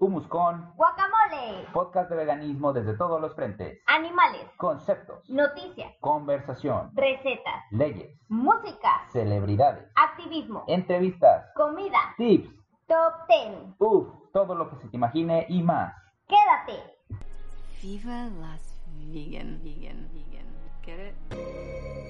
[0.00, 1.66] Humus con Guacamole.
[1.72, 3.80] podcast de veganismo desde todos los frentes.
[3.86, 4.46] Animales.
[4.56, 5.92] Conceptos, Noticias.
[6.00, 7.64] conversación, Recetas.
[7.72, 9.06] leyes, Música.
[9.10, 10.64] celebridades, Activismo.
[10.68, 11.98] entrevistas, Comida.
[12.16, 12.48] tips,
[12.86, 13.74] Top 10.
[13.78, 15.92] uff, todo lo que se te imagine y más.
[16.28, 16.82] Quédate.
[17.82, 18.80] Viva las
[19.12, 20.46] vegan, vegan, vegan.
[20.84, 22.07] Get it?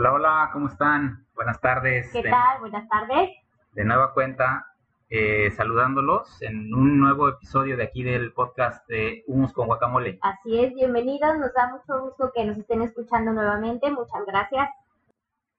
[0.00, 1.26] Hola, hola, ¿cómo están?
[1.34, 2.10] Buenas tardes.
[2.10, 2.60] ¿Qué De- tal?
[2.60, 3.32] Buenas tardes.
[3.72, 4.66] De nueva cuenta,
[5.10, 10.18] eh, saludándolos en un nuevo episodio de aquí del podcast de Humus con Guacamole.
[10.22, 11.36] Así es, bienvenidos.
[11.36, 13.90] Nos da mucho gusto que nos estén escuchando nuevamente.
[13.90, 14.70] Muchas gracias.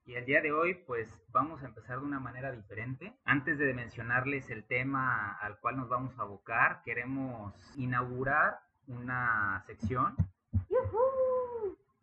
[0.07, 3.13] Y el día de hoy, pues vamos a empezar de una manera diferente.
[3.25, 10.15] Antes de mencionarles el tema al cual nos vamos a abocar, queremos inaugurar una sección
[10.67, 10.97] ¡Yujú!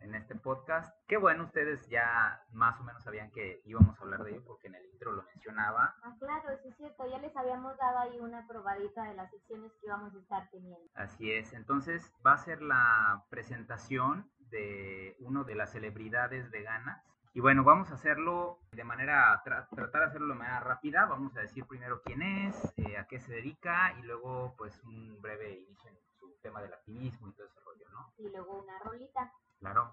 [0.09, 0.95] En este podcast.
[1.07, 4.67] Que bueno, ustedes ya más o menos sabían que íbamos a hablar de ello porque
[4.69, 5.95] en el intro lo mencionaba.
[6.03, 7.09] Ah, claro, eso es cierto.
[7.11, 10.89] Ya les habíamos dado ahí una probadita de las secciones que íbamos a estar teniendo.
[10.95, 17.05] Así es, entonces va a ser la presentación de uno de las celebridades veganas.
[17.35, 21.05] Y bueno, vamos a hacerlo de manera, tra- tratar de hacerlo de manera rápida.
[21.07, 25.21] Vamos a decir primero quién es, eh, a qué se dedica y luego pues un
[25.21, 25.97] breve inicio en
[26.41, 28.13] tema del activismo y todo ese rollo, ¿no?
[28.19, 29.33] Y luego una rolita.
[29.61, 29.93] Claro.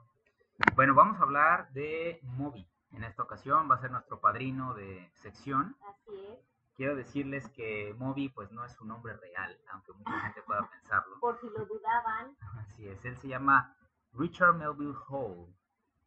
[0.76, 2.68] Bueno, vamos a hablar de Moby.
[2.92, 5.76] En esta ocasión va a ser nuestro padrino de sección.
[5.88, 6.40] Así es.
[6.76, 11.20] Quiero decirles que Moby pues no es su nombre real, aunque mucha gente pueda pensarlo.
[11.20, 12.36] Por si lo dudaban.
[12.60, 13.76] Así es, él se llama
[14.14, 15.54] Richard Melville Hall.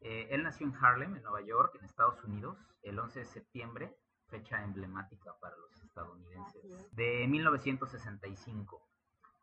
[0.00, 3.98] Eh, él nació en Harlem, en Nueva York, en Estados Unidos, el 11 de septiembre,
[4.28, 6.94] fecha emblemática para los estadounidenses, es.
[6.94, 8.87] de 1965.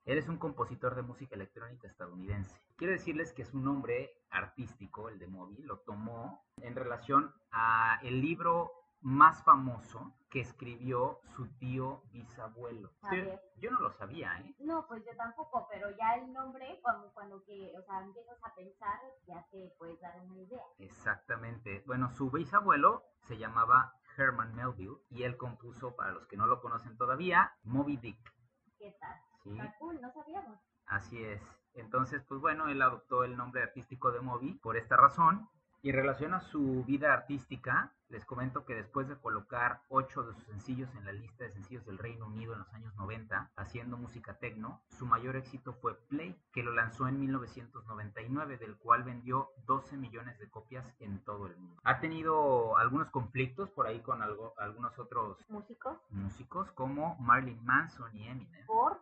[0.05, 2.61] Él es un compositor de música electrónica estadounidense.
[2.77, 8.21] Quiero decirles que su nombre artístico, el de Moby, lo tomó en relación a el
[8.21, 8.71] libro
[9.01, 12.91] más famoso que escribió su tío bisabuelo.
[13.09, 13.41] Ver.
[13.57, 14.55] yo no lo sabía, ¿eh?
[14.59, 18.53] No, pues yo tampoco, pero ya el nombre, cuando, cuando que, o sea, empiezas a
[18.53, 20.63] pensar, ya te puedes dar una idea.
[20.77, 21.83] Exactamente.
[21.87, 26.61] Bueno, su bisabuelo se llamaba Herman Melville y él compuso, para los que no lo
[26.61, 28.33] conocen todavía, Moby Dick.
[28.77, 29.19] ¿Qué tal?
[29.45, 29.57] ¿Sí?
[29.57, 30.59] Está cool, no sabíamos.
[30.87, 31.41] Así es.
[31.73, 35.47] Entonces, pues bueno, él adoptó el nombre artístico de Moby por esta razón.
[35.81, 40.33] Y en relación a su vida artística, les comento que después de colocar ocho de
[40.33, 43.95] sus sencillos en la lista de sencillos del Reino Unido en los años 90, haciendo
[43.95, 49.49] música techno, su mayor éxito fue Play, que lo lanzó en 1999, del cual vendió
[49.67, 51.79] 12 millones de copias en todo el mundo.
[51.83, 58.15] Ha tenido algunos conflictos por ahí con algo- algunos otros Músicos, músicos como Marilyn Manson
[58.15, 58.65] y Eminem.
[58.65, 59.01] por,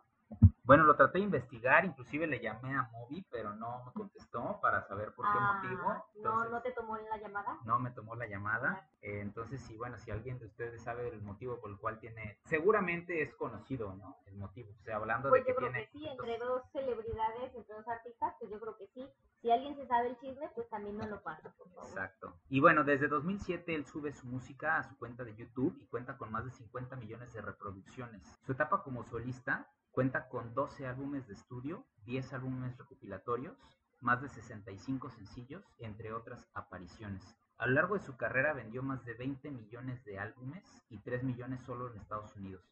[0.64, 4.82] Bueno, lo traté de investigar, inclusive le llamé a Moby, pero no me contestó para
[4.88, 5.82] saber por qué ah, motivo.
[5.82, 7.58] no, Entonces, no te tomó la llamada.
[7.64, 8.88] no me tomó la llamada.
[9.02, 12.38] Eh, entonces, sí, bueno, si alguien de ustedes sabe el motivo por el cual tiene,
[12.44, 14.16] seguramente es conocido, ¿no?
[14.24, 15.86] El motivo, o sea, hablando Pues de yo que creo tiene...
[15.90, 19.06] que sí, entre dos celebridades, entre dos artistas, pues yo creo que sí.
[19.42, 21.84] Si alguien se sabe el chisme, pues también nos lo pasa, por favor.
[21.90, 22.32] Exacto.
[22.48, 26.16] Y bueno, desde 2007 él sube su música a su cuenta de YouTube y cuenta
[26.16, 28.22] con más de 50 millones de reproducciones.
[28.46, 33.56] Su etapa como solista cuenta con 12 álbumes de estudio, 10 álbumes recopilatorios,
[34.00, 37.22] más de 65 sencillos, entre otras apariciones.
[37.58, 41.22] A lo largo de su carrera vendió más de 20 millones de álbumes y 3
[41.22, 42.64] millones solo en Estados Unidos.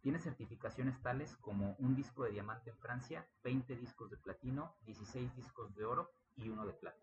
[0.00, 5.36] Tiene certificaciones tales como un disco de diamante en Francia, 20 discos de platino, 16
[5.36, 6.98] discos de oro y uno de plata.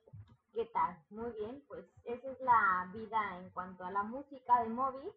[0.53, 0.97] ¿Qué tal?
[1.11, 5.07] Muy bien, pues esa es la vida en cuanto a la música de Moby.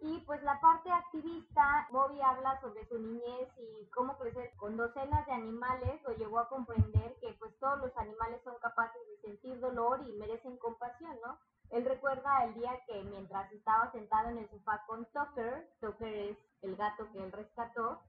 [0.00, 5.26] Y pues la parte activista, Moby habla sobre su niñez y cómo crecer con docenas
[5.26, 9.58] de animales, lo llevó a comprender que pues todos los animales son capaces de sentir
[9.58, 11.38] dolor y merecen compasión, ¿no?
[11.70, 16.38] Él recuerda el día que mientras estaba sentado en el sofá con Tucker, Tucker es
[16.62, 18.02] el gato que él rescató,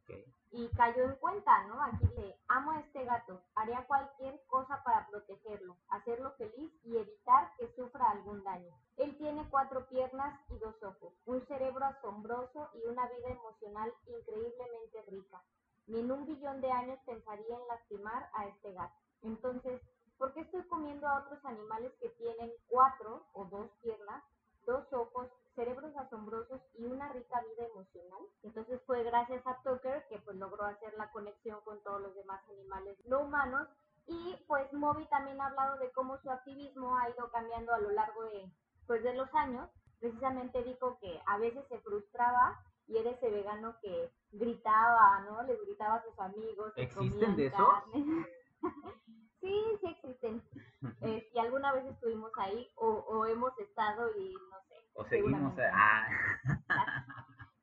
[0.52, 1.82] y cayó en cuenta, ¿no?
[1.84, 7.52] Aquí dice, amo a este gato, haría cualquier cosa para protegerlo, hacerlo feliz y evitar
[7.58, 8.74] que sufra algún daño.
[8.98, 15.02] Él tiene cuatro piernas y dos ojos, un cerebro asombroso y una vida emocional increíblemente
[15.10, 15.44] rica.
[15.88, 18.96] Ni en un billón de años pensaría en lastimar a este gato.
[19.22, 19.82] Entonces,
[20.20, 24.22] ¿por qué estoy comiendo a otros animales que tienen cuatro o dos piernas,
[24.68, 28.20] dos ojos, cerebros asombrosos y una rica vida emocional?
[28.44, 32.42] Entonces fue gracias a Tucker que pues logró hacer la conexión con todos los demás
[32.50, 33.68] animales no humanos
[34.08, 37.92] y pues Moby también ha hablado de cómo su activismo ha ido cambiando a lo
[37.92, 38.52] largo de
[38.86, 39.70] pues de los años.
[40.00, 45.44] Precisamente dijo que a veces se frustraba y era ese vegano que gritaba, ¿no?
[45.44, 46.74] Les gritaba a sus amigos.
[46.76, 47.68] ¿Existen de esos?
[49.42, 50.44] sí, sí existen.
[51.02, 54.76] Eh, si alguna vez estuvimos ahí o, o hemos estado y no sé.
[54.96, 55.64] o seguimos seguramente.
[55.74, 56.08] ah,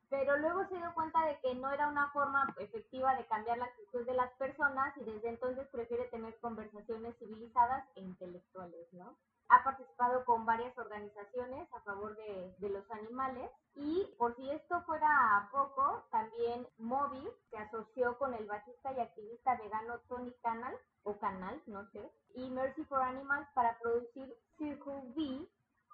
[0.09, 3.65] Pero luego se dio cuenta de que no era una forma efectiva de cambiar la
[3.65, 9.17] actitud de las personas y desde entonces prefiere tener conversaciones civilizadas e intelectuales, ¿no?
[9.49, 14.81] Ha participado con varias organizaciones a favor de, de los animales y por si esto
[14.83, 21.17] fuera poco, también Moby se asoció con el bajista y activista vegano Tony Canal, o
[21.19, 25.47] Canal, no sé, y Mercy for Animals para producir Circle V,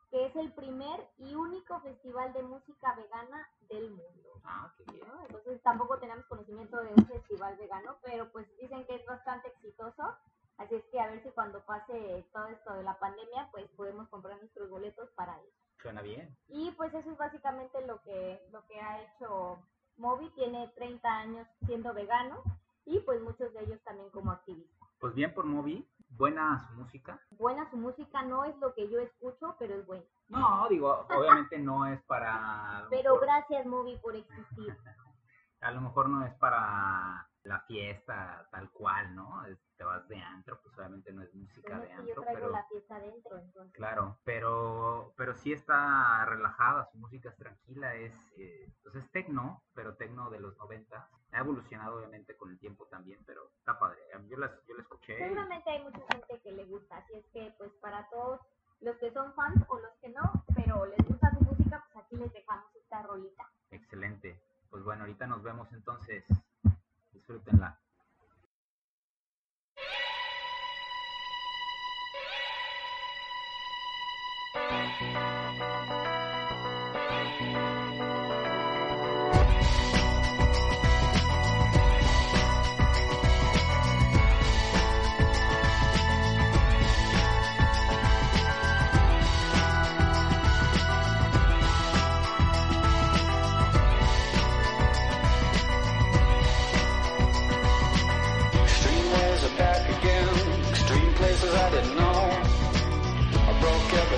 [0.10, 4.30] que es el primer y único festival de música vegana del mundo.
[4.44, 5.08] ah, qué bien.
[5.08, 5.22] ¿no?
[5.26, 10.16] Entonces tampoco tenemos conocimiento de un festival vegano, pero pues dicen que es bastante exitoso.
[10.58, 14.08] Así es que a ver si cuando pase todo esto de la pandemia, pues podemos
[14.10, 15.50] comprar nuestros boletos para ir.
[15.82, 16.36] Suena bien.
[16.48, 19.60] Y pues eso es básicamente lo que, lo que ha hecho
[19.98, 20.30] Moby.
[20.36, 22.42] Tiene 30 años siendo vegano
[22.86, 24.90] y pues muchos de ellos también como activistas.
[25.00, 27.20] Pues bien por Moby, buena su música.
[27.32, 30.06] Buena su música, no es lo que yo escucho, pero es buena.
[30.30, 32.88] No, digo, obviamente no es para...
[32.90, 34.76] Pero gracias Moby por existir.
[35.62, 39.44] A lo mejor no es para la fiesta tal cual, ¿no?
[39.76, 42.40] Te vas de antro, pues obviamente no es música Bueno, de que yo antro, traigo
[42.40, 42.52] pero...
[42.52, 43.74] la fiesta adentro, entonces.
[43.74, 49.62] Claro, pero, pero sí está relajada, su música es tranquila, es, eh, pues es tecno,
[49.74, 51.10] pero tecno de los 90.
[51.32, 54.00] Ha evolucionado obviamente con el tiempo también, pero está padre.
[54.30, 55.14] Yo la, yo la escuché.
[55.16, 58.40] y- Seguramente hay mucha gente que le gusta, así es que pues para todos
[58.80, 60.22] los que son fans o los que no,
[60.56, 63.50] pero les gusta su música, pues aquí les dejamos esta rolita.
[63.72, 64.40] Excelente.
[64.70, 66.24] Pues bueno, ahorita nos vemos entonces.
[67.28, 67.80] Disfrútenla.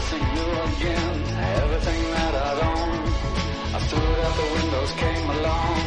[0.05, 1.17] Everything new again.
[1.63, 3.07] Everything that I'd owned.
[3.75, 5.77] I threw it out the windows, came along.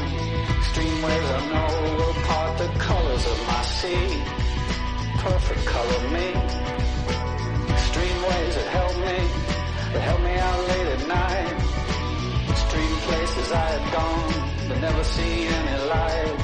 [0.59, 4.09] Extreme ways I know will part the colors of my sea.
[5.23, 6.29] Perfect color me.
[7.75, 9.19] Extreme ways that help me.
[9.93, 11.55] That help me out late at night.
[12.51, 14.33] Extreme places I had gone.
[14.69, 16.35] But never see any light.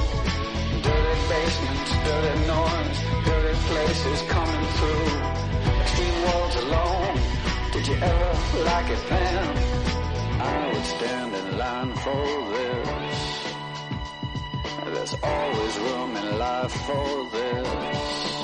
[0.85, 5.07] Dirty basements, dirty noise, dirty places coming through.
[5.81, 7.44] Extreme worlds alone.
[7.75, 9.57] Did you ever like it then?
[10.39, 12.25] I would stand in line for
[12.55, 13.53] this.
[14.85, 18.34] There's always room in life for this.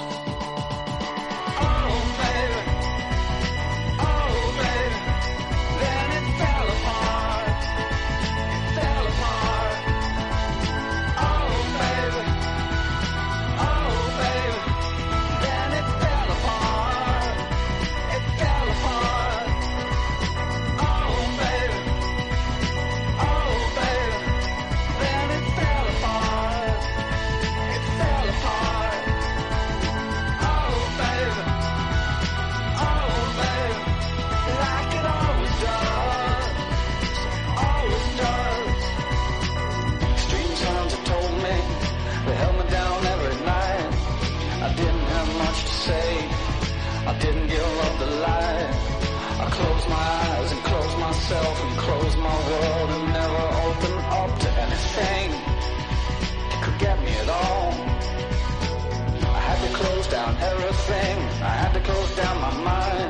[60.41, 61.17] Everything.
[61.41, 63.09] I had to close down my mind.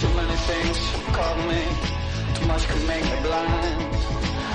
[0.00, 0.78] Too many things
[1.16, 1.62] caught me.
[2.36, 3.78] Too much could make me blind.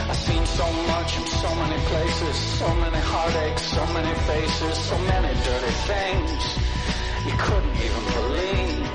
[0.10, 4.98] I've seen so much in so many places, so many heartaches, so many faces, so
[5.12, 6.42] many dirty things
[7.28, 8.88] you couldn't even believe.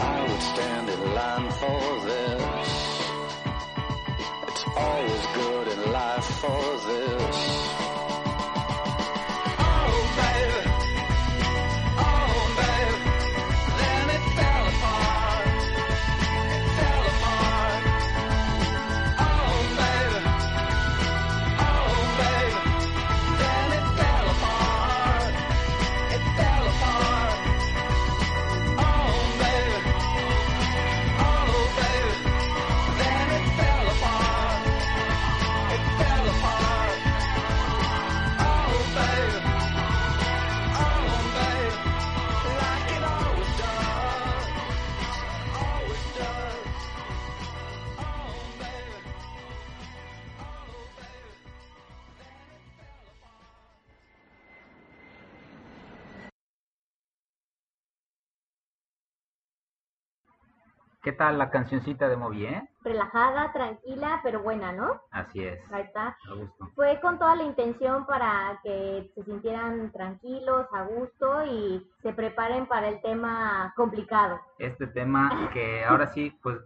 [0.00, 2.80] I would stand in line for this.
[4.48, 7.59] It's always good in life for this.
[61.20, 62.66] ¿Qué tal la cancioncita de Moby, eh?
[62.82, 65.02] Relajada, tranquila, pero buena, ¿no?
[65.10, 65.60] Así es.
[65.70, 66.16] Ahí está.
[66.30, 66.70] A gusto.
[66.74, 72.64] Fue con toda la intención para que se sintieran tranquilos, a gusto y se preparen
[72.64, 74.40] para el tema complicado.
[74.58, 76.56] Este tema que ahora sí, pues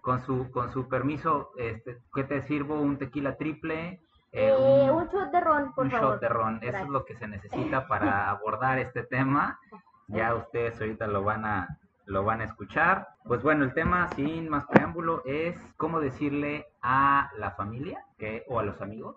[0.00, 2.80] con su con su permiso, este, ¿qué te sirvo?
[2.80, 3.90] Un tequila triple,
[4.32, 6.10] eh, Eh, un, un shot de ron, por un favor.
[6.14, 6.56] shot de ron.
[6.56, 6.90] Eso es Gracias.
[6.90, 9.56] lo que se necesita para abordar este tema.
[10.12, 11.68] Ya ustedes ahorita lo van a
[12.10, 13.08] lo van a escuchar.
[13.24, 18.58] Pues bueno, el tema sin más preámbulo es cómo decirle a la familia que o
[18.58, 19.16] a los amigos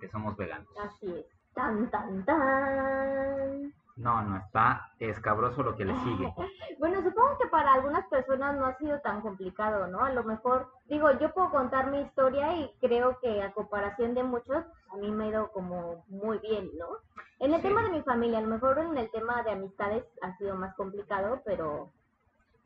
[0.00, 0.68] que somos veganos.
[0.84, 1.26] Así es.
[1.54, 3.72] Tan, tan, tan.
[3.96, 6.32] No, no está escabroso lo que le sigue.
[6.78, 10.04] Bueno, supongo que para algunas personas no ha sido tan complicado, ¿no?
[10.04, 14.22] A lo mejor, digo, yo puedo contar mi historia y creo que a comparación de
[14.22, 14.62] muchos,
[14.92, 16.86] a mí me ha ido como muy bien, ¿no?
[17.40, 17.68] En el Sí.
[17.68, 20.74] tema de mi familia, a lo mejor en el tema de amistades ha sido más
[20.76, 21.90] complicado, pero...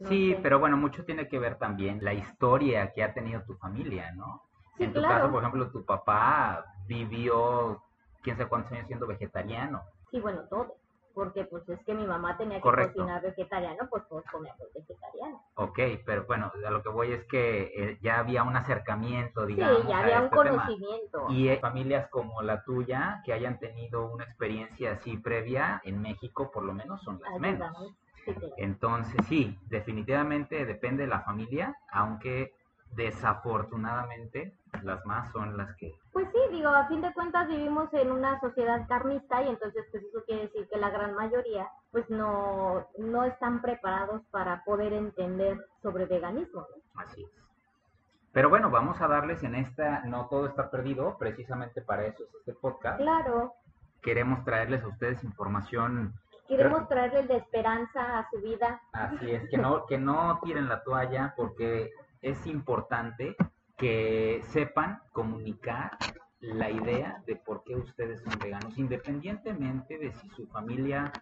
[0.00, 0.40] no Sí, sé.
[0.42, 4.42] pero bueno, mucho tiene que ver también la historia que ha tenido tu familia, ¿no?
[4.76, 5.14] Sí, en tu claro.
[5.16, 7.82] caso, por ejemplo, tu papá vivió
[8.22, 9.82] quién sabe cuántos años siendo vegetariano.
[10.10, 10.74] Sí, bueno, todo.
[11.12, 12.94] Porque pues es que mi mamá tenía que Correcto.
[12.98, 15.42] cocinar vegetariano, pues todos comíamos vegetariano.
[15.56, 19.54] Ok, pero bueno, a lo que voy es que eh, ya había un acercamiento, Sí,
[19.54, 20.50] digamos, ya a había un este tema.
[20.62, 21.26] conocimiento.
[21.30, 26.50] Y eh, familias como la tuya que hayan tenido una experiencia así previa en México,
[26.52, 27.68] por lo menos son las menos.
[28.56, 32.54] Entonces, sí, definitivamente depende de la familia, aunque
[32.92, 35.94] desafortunadamente las más son las que...
[36.12, 40.02] Pues sí, digo, a fin de cuentas vivimos en una sociedad carnista y entonces pues
[40.02, 45.64] eso quiere decir que la gran mayoría pues no, no están preparados para poder entender
[45.82, 46.60] sobre veganismo.
[46.62, 47.00] ¿no?
[47.02, 47.30] Así es.
[48.32, 52.34] Pero bueno, vamos a darles en esta, no todo está perdido, precisamente para eso es
[52.34, 53.00] este podcast.
[53.00, 53.54] Claro,
[54.02, 56.14] Queremos traerles a ustedes información,
[56.50, 58.80] queremos traerles de esperanza a su vida.
[58.92, 61.90] así es, que no, que no tiren la toalla porque
[62.20, 63.36] es importante
[63.76, 65.96] que sepan comunicar
[66.40, 71.12] la idea de por qué ustedes son veganos, independientemente de si su familia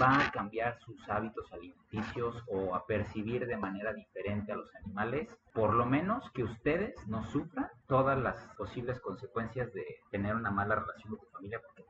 [0.00, 5.28] va a cambiar sus hábitos alimenticios o a percibir de manera diferente a los animales,
[5.52, 10.76] por lo menos que ustedes no sufran todas las posibles consecuencias de tener una mala
[10.76, 11.82] relación con tu familia porque.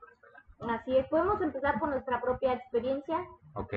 [0.70, 3.26] Así es, podemos empezar por nuestra propia experiencia.
[3.54, 3.74] ¿Ok?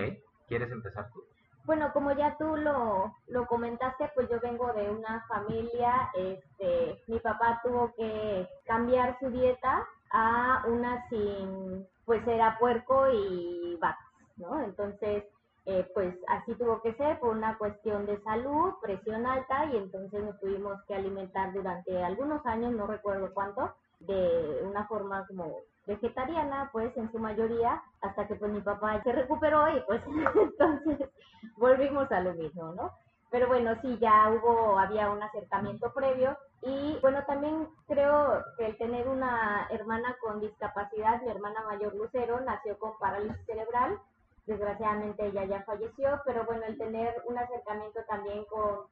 [0.47, 1.23] ¿Quieres empezar tú?
[1.65, 7.19] Bueno, como ya tú lo, lo comentaste, pues yo vengo de una familia, este, mi
[7.19, 14.05] papá tuvo que cambiar su dieta a una sin, pues era puerco y vacas,
[14.37, 14.61] ¿no?
[14.61, 15.23] Entonces,
[15.65, 20.23] eh, pues así tuvo que ser por una cuestión de salud, presión alta, y entonces
[20.23, 25.55] nos tuvimos que alimentar durante algunos años, no recuerdo cuánto, de una forma como
[25.87, 30.01] vegetariana, pues en su mayoría, hasta que pues mi papá se recuperó y pues
[30.35, 31.09] entonces
[31.57, 32.91] volvimos a lo mismo, ¿no?
[33.31, 38.77] Pero bueno, sí, ya hubo, había un acercamiento previo y bueno, también creo que el
[38.77, 43.99] tener una hermana con discapacidad, mi hermana mayor Lucero, nació con parálisis cerebral,
[44.45, 48.87] desgraciadamente ella ya falleció, pero bueno, el tener un acercamiento también con,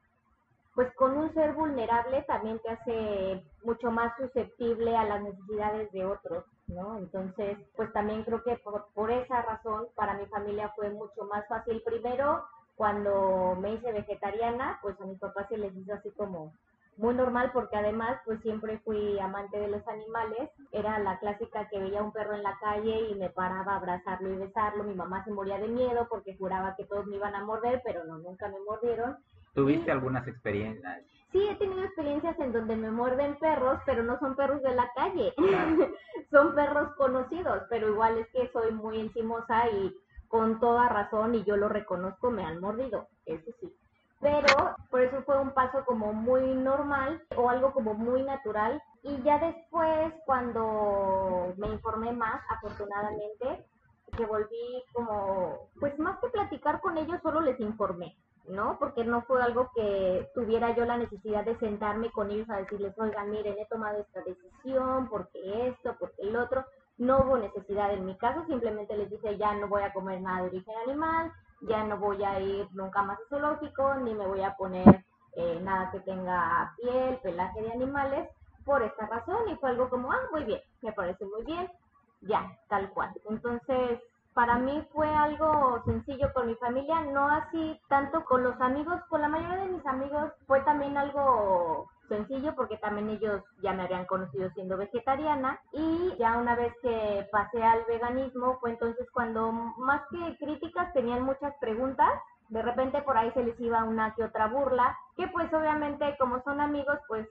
[0.74, 6.04] pues con un ser vulnerable también te hace mucho más susceptible a las necesidades de
[6.06, 6.98] otros, ¿no?
[6.98, 11.46] Entonces, pues también creo que por, por esa razón para mi familia fue mucho más
[11.48, 11.82] fácil.
[11.84, 12.44] Primero,
[12.76, 16.52] cuando me hice vegetariana, pues a mis papás se les hizo así como
[16.96, 20.50] muy normal porque además pues siempre fui amante de los animales.
[20.72, 24.32] Era la clásica que veía un perro en la calle y me paraba a abrazarlo
[24.32, 24.84] y besarlo.
[24.84, 28.04] Mi mamá se moría de miedo porque juraba que todos me iban a morder, pero
[28.04, 29.16] no, nunca me mordieron.
[29.54, 31.02] ¿Tuviste algunas experiencias?
[31.34, 34.88] Sí, he tenido experiencias en donde me muerden perros, pero no son perros de la
[34.94, 35.34] calle,
[36.32, 39.96] son perros conocidos, pero igual es que soy muy encimosa y
[40.28, 43.74] con toda razón, y yo lo reconozco, me han mordido, eso sí.
[44.20, 48.82] Pero por eso fue un paso como muy normal o algo como muy natural.
[49.02, 53.66] Y ya después, cuando me informé más, afortunadamente,
[54.16, 58.16] que volví como, pues más que platicar con ellos, solo les informé.
[58.48, 58.78] ¿No?
[58.78, 62.94] Porque no fue algo que tuviera yo la necesidad de sentarme con ellos a decirles,
[62.98, 66.64] oigan, miren, he tomado esta decisión, porque esto, porque el otro.
[66.98, 70.42] No hubo necesidad en mi caso, simplemente les dije, ya no voy a comer nada
[70.42, 71.32] de origen animal,
[71.62, 75.58] ya no voy a ir nunca más a zoológico, ni me voy a poner eh,
[75.62, 78.28] nada que tenga piel, pelaje de animales,
[78.64, 79.48] por esta razón.
[79.48, 81.68] Y fue algo como, ah, muy bien, me parece muy bien,
[82.20, 83.12] ya, tal cual.
[83.28, 84.00] Entonces,
[84.34, 89.22] para mí fue algo sencillo con mi familia, no así tanto con los amigos, con
[89.22, 94.06] la mayoría de mis amigos fue también algo sencillo porque también ellos ya me habían
[94.06, 100.02] conocido siendo vegetariana y ya una vez que pasé al veganismo fue entonces cuando más
[100.10, 102.10] que críticas tenían muchas preguntas
[102.48, 106.42] De repente por ahí se les iba una que otra burla, que pues obviamente como
[106.44, 107.26] son amigos, pues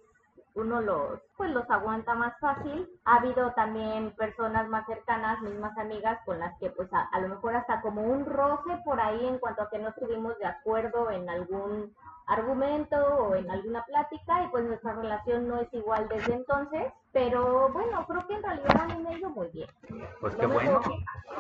[0.56, 2.88] uno los pues los aguanta más fácil.
[3.06, 7.30] Ha habido también personas más cercanas, mismas amigas, con las que pues a, a lo
[7.30, 11.10] mejor hasta como un roce por ahí en cuanto a que no estuvimos de acuerdo
[11.12, 11.94] en algún
[12.28, 17.70] argumento o en alguna plática y pues nuestra relación no es igual desde entonces, pero
[17.74, 19.70] bueno, creo que en realidad a mí me ha ido muy bien.
[20.22, 20.80] Pues qué bueno,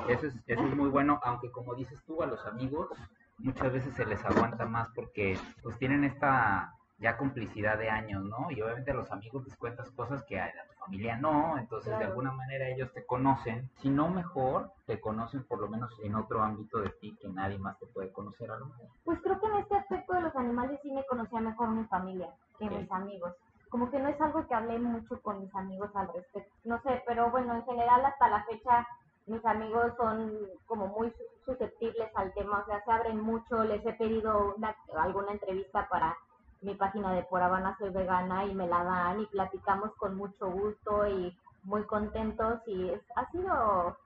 [0.10, 2.89] eso es, eso es muy bueno, aunque como dices tú, a los amigos
[3.38, 6.74] muchas veces se les aguanta más porque pues tienen esta
[7.04, 8.52] ya complicidad de años, ¿no?
[8.52, 12.06] Y obviamente a los amigos les cuentas cosas que a tu familia no, entonces de
[12.06, 16.44] alguna manera ellos te conocen, si no mejor, te conocen por lo menos en otro
[16.44, 18.88] ámbito de ti que nadie más te puede conocer a lo mejor.
[19.06, 22.30] Pues creo que en este aspecto de los animales sí me conocía mejor mi familia
[22.60, 23.34] que mis amigos.
[23.70, 26.54] Como que no es algo que hablé mucho con mis amigos al respecto.
[26.66, 28.88] No sé, pero bueno, en general hasta la fecha
[29.28, 30.34] mis amigos son
[30.68, 34.76] como muy su- susceptibles al tema, o sea, se abren mucho, les he pedido una,
[35.00, 36.18] alguna entrevista para
[36.63, 40.50] mi página de Por Habana Soy Vegana y me la dan y platicamos con mucho
[40.50, 43.98] gusto y muy contentos y es, ha sido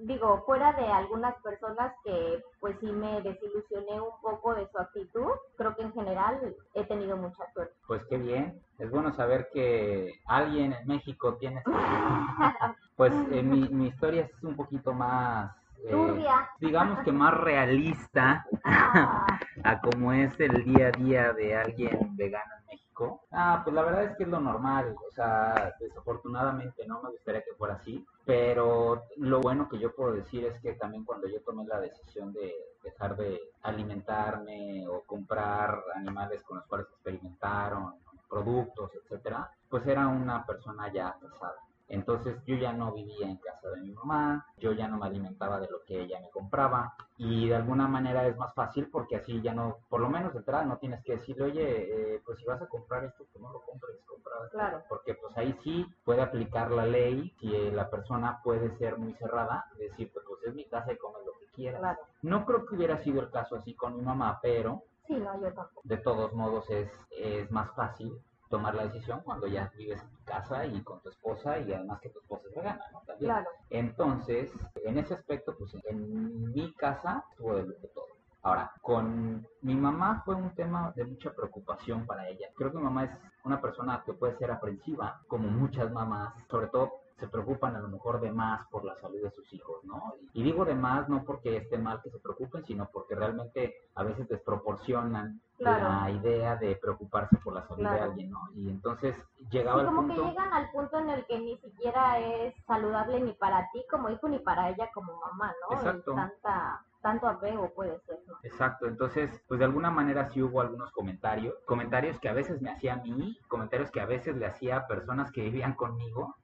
[0.00, 5.30] digo, fuera de algunas personas que pues sí me desilusioné un poco de su actitud,
[5.56, 7.74] creo que en general he tenido mucha suerte.
[7.86, 11.62] Pues qué bien, es bueno saber que alguien en México tiene...
[12.96, 15.50] Pues eh, mi, mi historia es un poquito más...
[15.86, 16.24] eh,
[16.60, 22.66] digamos que más realista a como es el día a día de alguien vegano en
[22.66, 23.22] México.
[23.30, 27.42] Ah, pues la verdad es que es lo normal, o sea, desafortunadamente no me gustaría
[27.42, 31.40] que fuera así, pero lo bueno que yo puedo decir es que también cuando yo
[31.42, 37.94] tomé la decisión de dejar de alimentarme o comprar animales con los cuales experimentaron,
[38.28, 41.56] productos, etcétera, pues era una persona ya casada.
[41.88, 45.60] Entonces yo ya no vivía en casa de mi mamá, yo ya no me alimentaba
[45.60, 49.40] de lo que ella me compraba y de alguna manera es más fácil porque así
[49.42, 52.44] ya no, por lo menos de entrada no tienes que decirle, oye, eh, pues si
[52.46, 54.56] vas a comprar esto, pues no lo compres, compra esto".
[54.58, 54.82] Claro.
[54.88, 59.12] Porque pues ahí sí puede aplicar la ley si eh, la persona puede ser muy
[59.14, 61.80] cerrada, decir, pues, pues es mi casa y comes lo que quieras.
[61.80, 62.00] claro.
[62.22, 65.52] No creo que hubiera sido el caso así con mi mamá, pero Sí, no, yo
[65.52, 65.82] tampoco.
[65.84, 68.18] de todos modos es, es más fácil
[68.54, 72.00] tomar la decisión cuando ya vives en tu casa y con tu esposa y además
[72.00, 73.00] que tu esposa es vegana, ¿no?
[73.00, 73.32] También.
[73.32, 73.50] Claro.
[73.68, 74.48] Entonces,
[74.84, 78.06] en ese aspecto, pues en mi casa estuvo de todo.
[78.42, 82.46] Ahora, con mi mamá fue un tema de mucha preocupación para ella.
[82.54, 83.10] Creo que mi mamá es
[83.42, 86.92] una persona que puede ser aprensiva, como muchas mamás, sobre todo
[87.24, 90.14] se preocupan a lo mejor de más por la salud de sus hijos, ¿no?
[90.34, 94.02] Y digo de más no porque esté mal que se preocupen, sino porque realmente a
[94.02, 95.88] veces desproporcionan Claro.
[95.88, 98.40] la idea de preocuparse por la salud de alguien, ¿no?
[98.56, 100.22] Y entonces Sí, llegaba el como punto...
[100.22, 104.10] que llegan al punto en el que ni siquiera es saludable ni para ti como
[104.10, 105.94] hijo ni para ella como mamá, ¿no?
[106.14, 108.34] Tanta, tanto apego puede ser, ¿no?
[108.42, 112.70] Exacto, entonces, pues de alguna manera sí hubo algunos comentarios, comentarios que a veces me
[112.70, 116.34] hacía a mí, comentarios que a veces le hacía a personas que vivían conmigo,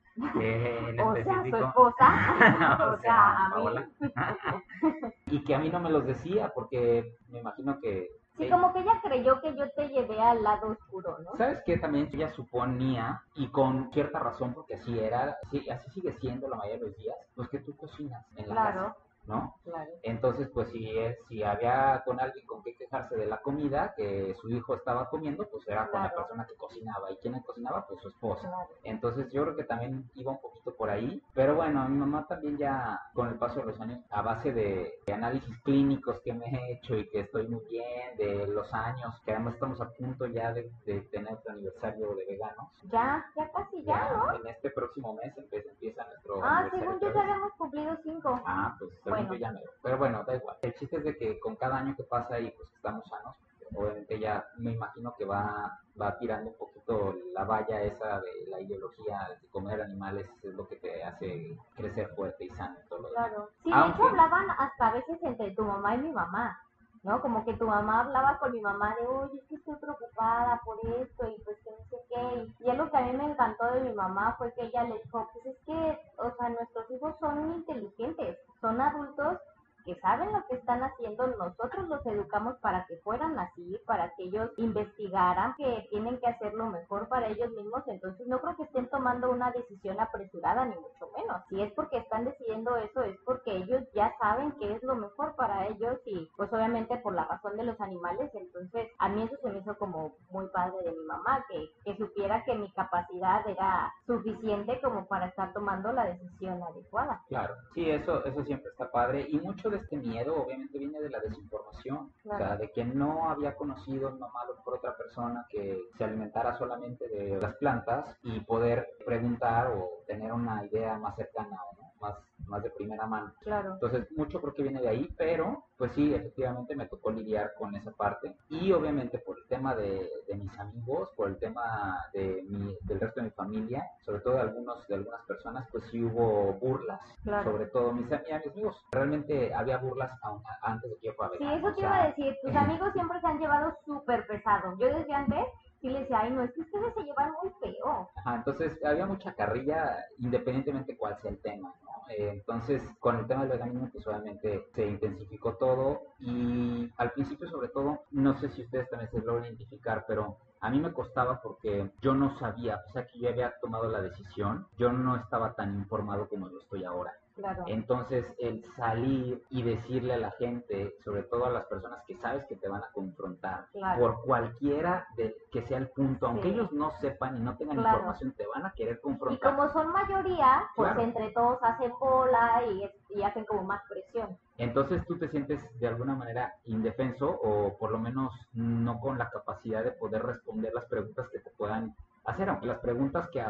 [0.40, 2.06] eh, en O sea, su esposa,
[2.80, 3.74] O o sea, sea, a mí.
[5.26, 8.08] Y que a mí no me los decía porque me imagino que...
[8.36, 11.36] Sí, eh, como que ella creyó que yo te llevé al lado oscuro, ¿no?
[11.36, 11.76] ¿Sabes qué?
[11.78, 16.56] También ella suponía, y con cierta razón, porque así era, así, así sigue siendo la
[16.56, 18.80] mayoría de los días, pues que tú cocinas en la Claro.
[18.80, 19.56] casa, ¿no?
[19.64, 19.90] Claro.
[20.02, 20.94] Entonces, pues si,
[21.28, 25.48] si había con alguien con que quejarse de la comida que su hijo estaba comiendo,
[25.50, 27.10] pues era con la persona que cocinaba.
[27.12, 27.86] ¿Y quién cocinaba?
[27.88, 28.42] Pues su esposa.
[28.48, 28.70] Claro.
[28.84, 31.22] Entonces yo creo que también iba un poquito por ahí.
[31.34, 34.92] Pero bueno, mi mamá también ya con el paso de los años, a base de,
[35.06, 39.20] de análisis clínicos que me he hecho y que estoy muy bien, de los años,
[39.24, 42.68] que además estamos a punto ya de, de tener nuestro aniversario de veganos.
[42.92, 44.34] Ya, ya casi ya, ¿no?
[44.36, 48.40] En este próximo mes empieza, empieza nuestro Ah, aniversario según yo ya habíamos cumplido cinco.
[48.46, 49.32] Ah, pues Bueno.
[49.32, 50.56] yo ya me Pero bueno, da igual.
[50.62, 53.36] El chiste es de que con cada año que pasa y pues estamos sanos,
[53.74, 58.60] obviamente ya me imagino que va, va tirando un poquito la valla esa de la
[58.60, 63.00] ideología de comer animales es lo que te hace crecer fuerte y sano y todo
[63.02, 63.28] lo demás.
[63.28, 63.50] Claro.
[63.62, 66.58] Sí, de hecho hablaban hasta a veces entre tu mamá y mi mamá,
[67.02, 67.20] ¿no?
[67.22, 70.78] Como que tu mamá hablaba con mi mamá de, oye, es que estoy preocupada por
[70.84, 72.64] esto y pues que no sé qué.
[72.64, 75.28] Y, algo que a mí me encantó de mi mamá fue que ella le dijo,
[75.32, 79.38] pues es que, o sea, nuestros hijos son inteligentes, son adultos
[79.84, 84.24] que saben lo que están haciendo, nosotros los educamos para que fueran así, para que
[84.24, 88.64] ellos investigaran que tienen que hacer lo mejor para ellos mismos, entonces no creo que
[88.64, 91.42] estén tomando una decisión apresurada, ni mucho menos.
[91.48, 95.34] Si es porque están decidiendo eso, es porque ellos ya saben qué es lo mejor
[95.36, 99.36] para ellos y pues obviamente por la razón de los animales, entonces a mí eso
[99.42, 103.46] se me hizo como muy padre de mi mamá, que, que supiera que mi capacidad
[103.48, 107.22] era suficiente como para estar tomando la decisión adecuada.
[107.28, 109.26] Claro, sí, eso, eso siempre está padre.
[109.28, 112.84] Y mucho mucho de este miedo obviamente viene de la desinformación, o sea, de que
[112.84, 118.16] no había conocido mi mamá por otra persona que se alimentara solamente de las plantas
[118.22, 121.89] y poder preguntar o tener una idea más cercana o ¿no?
[122.00, 122.14] Más,
[122.46, 123.32] más de primera mano.
[123.40, 123.74] Claro.
[123.74, 127.74] Entonces, mucho creo que viene de ahí, pero pues sí, efectivamente me tocó lidiar con
[127.74, 128.36] esa parte.
[128.50, 133.00] Y obviamente por el tema de, de mis amigos, por el tema de mi, del
[133.00, 137.00] resto de mi familia, sobre todo de, algunos, de algunas personas, pues sí hubo burlas.
[137.22, 137.52] Claro.
[137.52, 138.76] Sobre todo mis, mis amigos.
[138.92, 142.36] Realmente había burlas aún antes de que yo fuera Sí, eso te iba a decir.
[142.42, 144.76] Tus amigos siempre se han llevado súper pesado.
[144.78, 145.46] Yo desde antes
[145.80, 148.10] sí les decía, ay, no, es que ustedes se llevan muy feo.
[148.16, 151.74] Ajá, entonces había mucha carrilla independientemente cuál sea el tema.
[152.10, 157.48] Eh, entonces con el tema del veganismo pues obviamente se intensificó todo y al principio
[157.48, 161.40] sobre todo, no sé si ustedes también se logran identificar, pero a mí me costaba
[161.40, 165.54] porque yo no sabía, o sea que yo había tomado la decisión, yo no estaba
[165.54, 167.12] tan informado como lo estoy ahora.
[167.40, 167.64] Claro.
[167.68, 172.44] Entonces, el salir y decirle a la gente, sobre todo a las personas que sabes
[172.46, 174.00] que te van a confrontar, Claro.
[174.00, 176.54] por cualquiera de, que sea el punto, aunque Sí.
[176.54, 177.98] ellos no sepan y no tengan Claro.
[177.98, 179.56] información, te van a querer Y confrontar.
[179.56, 184.36] como son mayoría, pues entre todos hacen bola y, y hacen como más presión.
[184.58, 189.30] Entonces tú te sientes de alguna manera indefenso o por lo menos no con la
[189.30, 191.94] capacidad de poder responder las preguntas que te puedan
[192.26, 193.42] hacer, aunque las preguntas que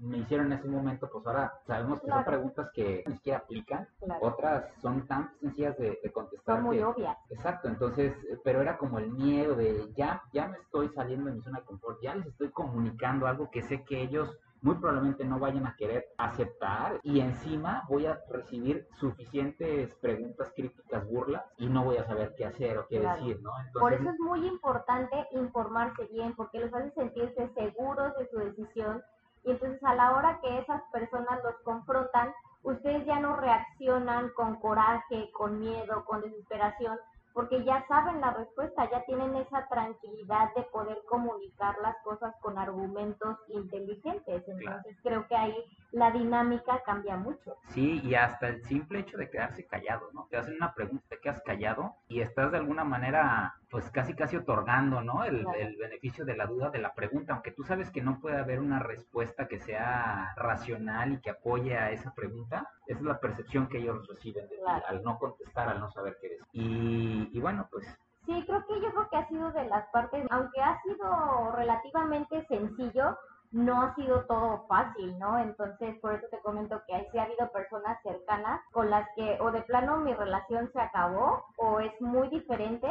[0.00, 3.88] me hicieron en ese momento, pues ahora sabemos que son preguntas que ni siquiera aplican,
[4.00, 4.26] Claro.
[4.26, 7.18] otras son tan sencillas de, de contestar Son muy que- obvias.
[7.30, 11.36] Exacto, entonces, eh, pero era como el miedo de ya, ya me estoy saliendo de
[11.36, 15.24] mi zona de confort, ya les estoy comunicando algo que sé que ellos muy probablemente
[15.24, 21.68] no vayan a querer aceptar y encima voy a recibir suficientes preguntas críticas, burlas y
[21.68, 23.20] no voy a saber qué hacer o qué Claro.
[23.22, 23.50] decir, ¿no?
[23.66, 28.38] Entonces, Por eso es muy importante informarse bien, porque los hace sentirse seguros de su
[28.38, 29.02] decisión
[29.46, 32.32] y entonces a la hora que esas personas los confrontan,
[32.64, 36.98] ustedes ya no reaccionan con coraje, con miedo, con desesperación,
[37.32, 42.58] porque ya saben la respuesta, ya tienen esa tranquilidad de poder comunicar las cosas con
[42.58, 44.42] argumentos inteligentes.
[44.48, 45.54] Entonces creo que ahí
[45.92, 47.56] la dinámica cambia mucho.
[47.68, 50.26] Sí, y hasta el simple hecho de quedarse callado, ¿no?
[50.30, 54.36] Te hacen una pregunta, te quedas callado y estás de alguna manera, pues casi casi
[54.36, 55.24] otorgando, ¿no?
[55.24, 55.58] El, Claro.
[55.58, 58.60] el beneficio de la duda de la pregunta, aunque tú sabes que no puede haber
[58.60, 63.68] una respuesta que sea racional y que apoye a esa pregunta, esa es la percepción
[63.68, 64.84] que ellos reciben de ti, Claro.
[64.88, 66.46] al no contestar, al no saber qué decir.
[66.52, 67.86] Y, y bueno, pues
[68.26, 72.44] Sí, creo que yo creo que ha sido de las partes, aunque ha sido relativamente
[72.48, 73.16] sencillo,
[73.52, 75.38] no ha sido todo fácil, ¿no?
[75.38, 79.38] Entonces, por eso te comento que ahí sí ha habido personas cercanas con las que
[79.40, 82.88] o de plano mi relación se acabó o es muy diferente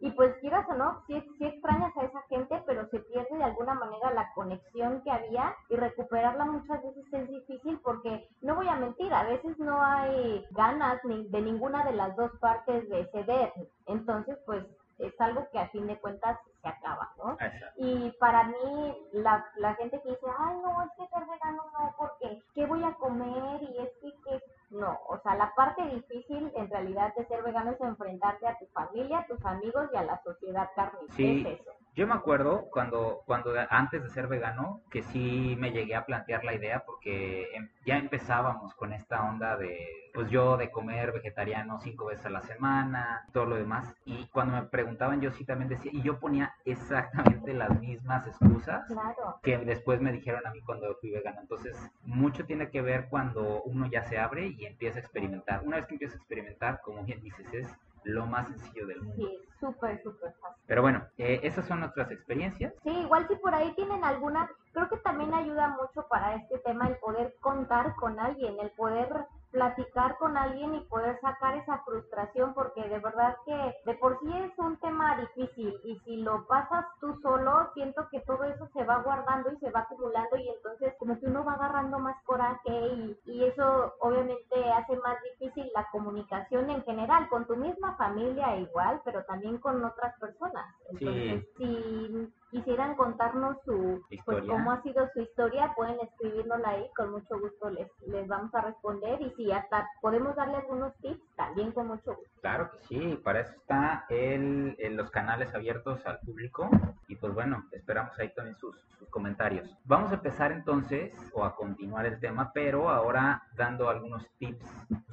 [0.00, 3.44] y pues quieras o no, sí, sí extrañas a esa gente, pero se pierde de
[3.44, 8.68] alguna manera la conexión que había y recuperarla muchas veces es difícil porque, no voy
[8.68, 13.06] a mentir, a veces no hay ganas ni de ninguna de las dos partes de
[13.12, 13.52] ceder.
[13.86, 14.64] Entonces, pues
[14.98, 17.36] es algo que a fin de cuentas se acaba, ¿no?
[17.76, 21.94] Y para mí, la, la gente que dice, ay, no, es que ser vegano no,
[21.98, 23.62] porque ¿qué voy a comer?
[23.62, 27.72] Y es que, que no, o sea, la parte difícil en realidad de ser vegano
[27.72, 31.14] es enfrentarte a tu familia, a tus amigos y a la sociedad carnívora.
[31.16, 31.44] Sí.
[31.46, 31.70] Es eso.
[31.94, 36.44] Yo me acuerdo cuando, cuando antes de ser vegano, que sí me llegué a plantear
[36.44, 41.80] la idea porque em- ya empezábamos con esta onda de, pues yo de comer vegetariano
[41.80, 43.96] cinco veces a la semana, todo lo demás.
[44.04, 48.86] Y cuando me preguntaban, yo sí también decía, y yo ponía exactamente las mismas excusas
[48.88, 51.40] Claro, que después me dijeron a mí cuando fui vegano.
[51.40, 51.74] Entonces,
[52.04, 55.62] mucho tiene que ver cuando uno ya se abre y empieza a experimentar.
[55.64, 57.68] Una vez que empieza a experimentar, como bien dices, es
[58.04, 59.16] lo más sencillo del mundo.
[59.16, 60.62] sí, súper, súper fácil.
[60.66, 62.72] Pero bueno, eh, esas son nuestras experiencias.
[62.82, 66.88] Sí, igual si por ahí tienen alguna, creo que también ayuda mucho para este tema
[66.88, 69.08] el poder contar con alguien, el poder
[69.50, 74.26] platicar con alguien y poder sacar esa frustración porque de verdad que de por sí
[74.32, 78.84] es un tema difícil y si lo pasas tú solo siento que todo eso se
[78.84, 82.70] va guardando y se va acumulando y entonces como que uno va agarrando más coraje
[82.70, 88.56] y, y eso obviamente hace más difícil la comunicación en general con tu misma familia
[88.58, 90.66] igual pero también con otras personas.
[90.90, 94.50] Entonces si quisieran contarnos su pues Historia.
[94.52, 98.60] cómo ha sido su historia pueden escribirnosla ahí con mucho gusto les les vamos a
[98.62, 103.20] responder y si hasta podemos darle algunos tips también con mucho gusto Claro que sí,
[103.24, 106.70] para eso está el, el- los canales abiertos al público
[107.08, 109.68] y pues bueno, esperamos ahí también sus, sus comentarios.
[109.84, 114.64] Vamos a empezar entonces o a continuar el tema, pero ahora dando algunos tips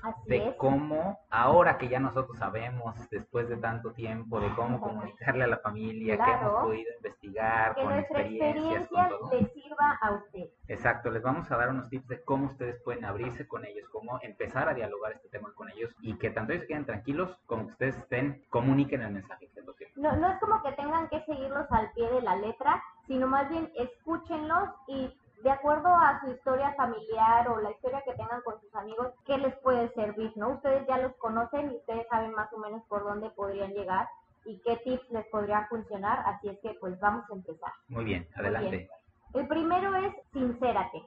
[0.03, 4.79] así de es cómo, ahora que ya nosotros sabemos, después de tanto tiempo, de cómo
[4.79, 6.49] comunicarle a la familia, que Claro.
[6.49, 10.49] hemos podido investigar investigar, Que con nuestra experiencia les sirva a usted.
[10.67, 14.19] Exacto, les vamos a dar unos tips de cómo ustedes pueden abrirse con ellos, cómo
[14.21, 17.71] empezar a dialogar este tema con ellos y que tanto ellos queden tranquilos como que
[17.73, 21.71] ustedes estén, comuniquen el mensaje que lo No, no es como que tengan que seguirlos
[21.71, 26.73] al pie de la letra, sino más bien escúchenlos y de acuerdo a su historia
[26.75, 30.31] familiar o la historia que tengan con sus amigos, ¿qué les puede servir?
[30.37, 30.51] ¿no?
[30.51, 34.07] Ustedes ya los conocen y ustedes saben más o menos por dónde podrían llegar
[34.45, 37.73] y qué tips les podría funcionar, así es que pues vamos a empezar.
[37.89, 38.69] Muy bien, Muy adelante.
[38.77, 38.89] bien.
[39.33, 41.03] El primero es sincérate.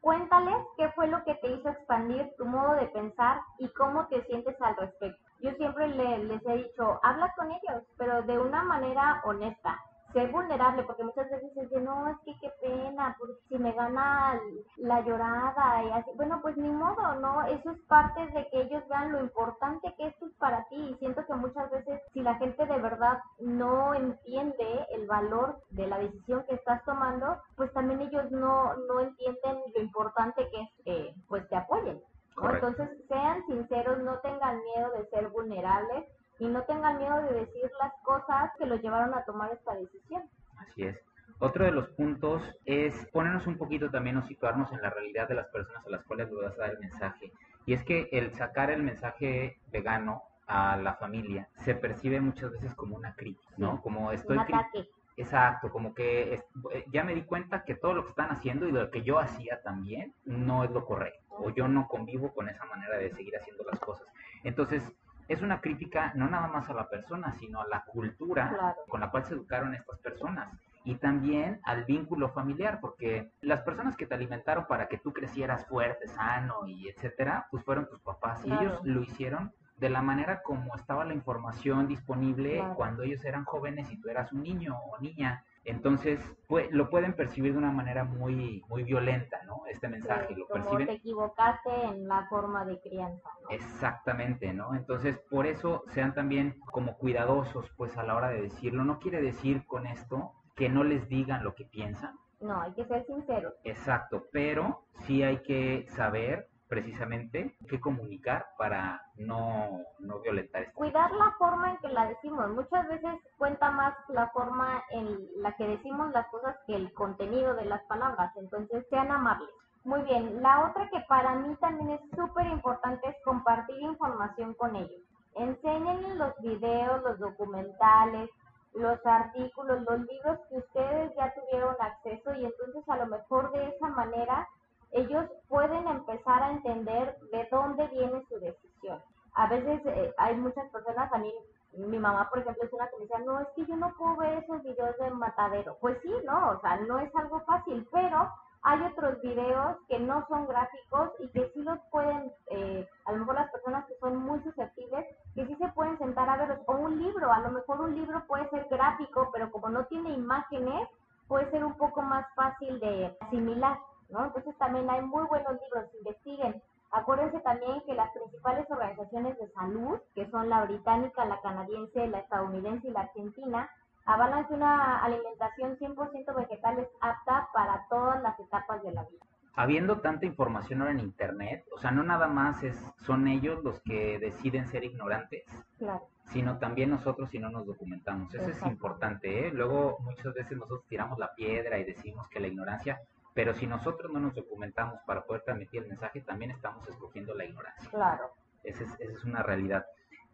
[0.00, 4.24] Cuéntales qué fue lo que te hizo expandir tu modo de pensar y cómo te
[4.26, 5.20] sientes al respecto.
[5.40, 9.78] Yo siempre le- les he dicho, habla con ellos, pero de una manera honesta.
[10.12, 14.40] Sé vulnerable, porque muchas veces dicen, no, es que qué pena, porque si me gana
[14.78, 16.10] la llorada y así.
[16.16, 17.42] Bueno, pues ni modo, ¿no?
[17.46, 20.76] Eso es parte de que ellos vean lo importante que esto es para ti.
[20.76, 25.86] Y siento que muchas veces, si la gente de verdad no entiende el valor de
[25.86, 30.70] la decisión que estás tomando, pues también ellos no, no entienden lo importante que es
[30.84, 32.00] que pues te apoyen.
[32.36, 32.54] ¿no?
[32.54, 36.06] Entonces, sean sinceros, no tengan miedo de ser vulnerables
[36.38, 40.22] y no tengan miedo de decir las cosas que los llevaron a tomar esta decisión.
[40.58, 40.98] Así es.
[41.40, 45.34] Otro de los puntos es ponernos un poquito también o situarnos en la realidad de
[45.36, 47.32] las personas a las cuales le vas a dar el mensaje.
[47.66, 52.74] Y es que el sacar el mensaje vegano a la familia se percibe muchas veces
[52.74, 53.80] como una crítica, ¿no?
[53.82, 54.88] Como estoy Un ataque.
[55.16, 58.66] Exacto, como que es- eh, ya me di cuenta que todo lo que están haciendo
[58.68, 62.48] y lo que yo hacía también no es lo correcto, o yo no convivo con
[62.48, 64.06] esa manera de seguir haciendo las cosas.
[64.44, 64.82] Entonces,
[65.28, 68.76] es una crítica no nada más a la persona, sino a la cultura Claro.
[68.88, 70.48] con la cual se educaron estas personas
[70.84, 75.66] y también al vínculo familiar, porque las personas que te alimentaron para que tú crecieras
[75.66, 80.42] fuerte, sano y etcétera, pues fueron tus papás y ellos lo hicieron de la manera
[80.42, 82.74] como estaba la información disponible Claro.
[82.74, 85.44] cuando ellos eran jóvenes y tú eras un niño o niña.
[85.64, 89.62] Entonces, pues, lo pueden percibir de una manera muy, muy violenta, ¿no?
[89.70, 93.50] Este mensaje, Sí, lo como perciben te equivocaste en la forma de crianza, ¿no?
[93.50, 94.74] Exactamente, ¿no?
[94.74, 98.84] Entonces, por eso sean también como cuidadosos, pues, a la hora de decirlo.
[98.84, 102.84] No quiere decir con esto que no les digan lo que piensan, No, hay que
[102.86, 103.54] ser sinceros.
[103.64, 111.10] exacto, pero sí hay que saber precisamente qué comunicar para no, no violentar este Cuidar
[111.12, 112.50] la forma en que la decimos.
[112.50, 117.54] Muchas veces cuenta más la forma en la que decimos las cosas que el contenido
[117.54, 118.32] de las palabras.
[118.36, 119.48] Entonces, sean amables.
[119.84, 124.76] Muy bien, la otra que para mí también es súper importante es compartir información con
[124.76, 125.00] ellos.
[125.34, 128.28] Enséñenles los videos, los documentales,
[128.74, 133.68] los artículos, los libros que ustedes ya tuvieron acceso y entonces a lo mejor de
[133.68, 134.46] esa manera
[134.92, 135.26] ellos
[135.68, 139.00] pueden empezar a entender de dónde viene su decisión.
[139.34, 141.32] A veces eh, hay muchas personas, a mí,
[141.76, 144.16] mi mamá, por ejemplo, es una que me dice, no, es que yo no puedo
[144.16, 145.76] ver esos videos de matadero.
[145.80, 150.26] Pues sí, no, o sea, no es algo fácil, pero hay otros videos que no
[150.28, 154.16] son gráficos y que sí los pueden, eh, a lo mejor las personas que son
[154.16, 156.58] muy susceptibles, que sí se pueden sentar a verlos.
[156.66, 160.14] O un libro, a lo mejor un libro puede ser gráfico, pero como no tiene
[160.14, 160.88] imágenes,
[161.28, 164.24] puede ser un poco más fácil de asimilar, ¿no?
[164.26, 166.62] Entonces también hay muy buenos libros, investiguen.
[166.90, 172.20] Acuérdense también que las principales organizaciones de salud, que son la británica, la canadiense, la
[172.20, 173.70] estadounidense y la argentina,
[174.06, 179.22] avalan que una alimentación 100% vegetal es apta para todas las etapas de la vida.
[179.54, 183.80] Habiendo tanta información ahora en internet, o sea, no nada más es, son ellos los
[183.82, 185.44] que deciden ser ignorantes,
[185.78, 186.06] Claro.
[186.26, 188.32] sino también nosotros si no nos documentamos.
[188.32, 189.50] Eso es importante, ¿eh?
[189.52, 193.00] Luego muchas veces nosotros tiramos la piedra y decimos que la ignorancia,
[193.38, 197.44] pero si nosotros no nos documentamos para poder transmitir el mensaje, también estamos escogiendo la
[197.44, 197.88] ignorancia.
[197.88, 198.32] Claro.
[198.64, 199.86] Esa es, esa es una realidad.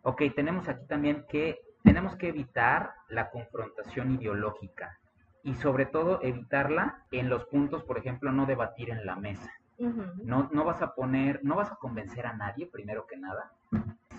[0.05, 4.99] Ok, tenemos aquí también que tenemos que evitar la confrontación ideológica
[5.43, 9.53] y sobre todo evitarla en los puntos, por ejemplo, no debatir en la mesa.
[9.79, 13.53] No, no vas a poner, no vas a convencer a nadie, primero que nada.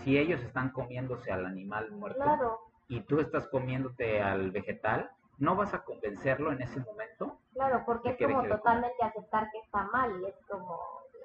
[0.04, 5.56] Si ellos están comiéndose al animal muerto Claro, y tú estás comiéndote al vegetal, no
[5.56, 7.40] vas a convencerlo en ese momento.
[7.54, 8.52] claro, porque es como comer.
[8.52, 10.80] totalmente aceptar que está mal y es como,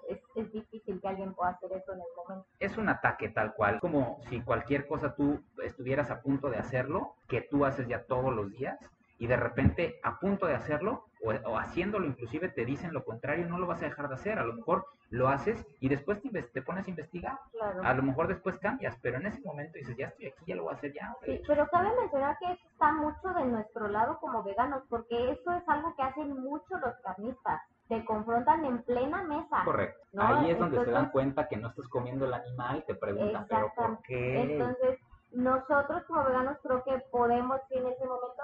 [0.09, 2.47] es, es difícil que alguien pueda hacer eso en el momento.
[2.59, 7.15] Es un ataque tal cual, como si cualquier cosa tú estuvieras a punto de hacerlo,
[7.29, 8.79] que tú haces ya todos los días,
[9.19, 13.47] y de repente a punto de hacerlo, o, o haciéndolo inclusive te dicen lo contrario,
[13.47, 14.39] no lo vas a dejar de hacer.
[14.39, 17.39] A lo mejor lo haces y después te, te pones a investigar.
[17.53, 17.83] Claro.
[17.83, 20.65] A lo mejor después cambias, pero en ese momento dices, ya estoy aquí, ya lo
[20.65, 21.13] voy a hacer ya.
[21.15, 21.37] hombre".
[21.37, 25.53] Sí, pero cabe mencionar que eso está mucho de nuestro lado como veganos, porque eso
[25.53, 27.61] es algo que hacen mucho los carnistas.
[27.89, 29.65] Te confrontan en plena mesa.
[29.65, 30.01] Correcto.
[30.13, 30.23] ¿no?
[30.23, 33.73] Ahí es donde se dan cuenta que no estás comiendo el animal, te preguntan, pero
[33.75, 34.43] ¿por qué?
[34.43, 35.01] Entonces,
[35.33, 38.43] nosotros como veganos creo que podemos en ese momento,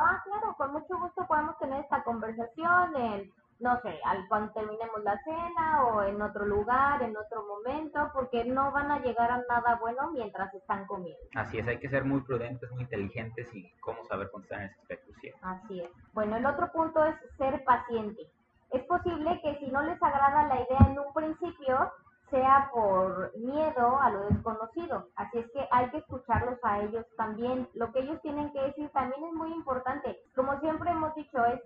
[0.66, 5.85] con mucho gusto podemos tener esta conversación en, no sé, al cuando terminemos la cena
[5.85, 10.11] o en otro lugar, en otro momento, porque no van a llegar a nada bueno
[10.12, 11.22] mientras están comiendo.
[11.37, 14.81] Así es, hay que ser muy prudentes, muy inteligentes y cómo saber contestar en ese
[14.81, 15.12] aspecto.
[15.20, 15.31] Sí.
[15.42, 15.90] Así es.
[16.12, 18.22] Bueno, el otro punto es ser paciente.
[18.70, 21.92] Es posible que si no les agrada la idea en un principio,
[22.31, 25.09] sea por miedo a lo desconocido.
[25.17, 27.69] Así es que hay que escucharlos a ellos también.
[27.75, 30.19] Lo que ellos tienen que decir también es muy importante.
[30.35, 31.61] Como siempre hemos dicho, es,